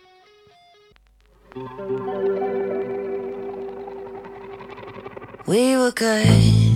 We 5.47 6.76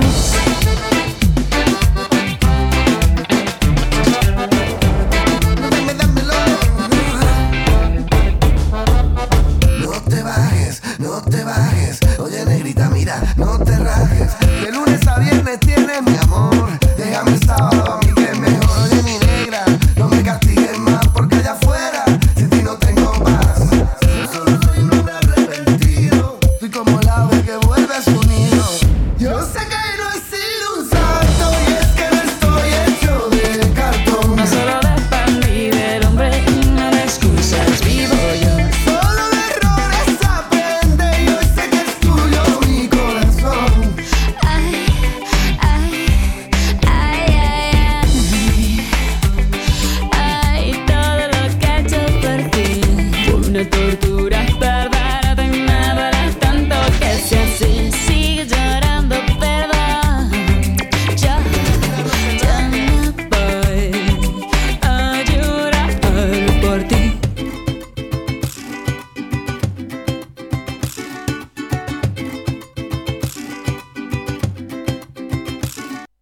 house. 0.00 0.47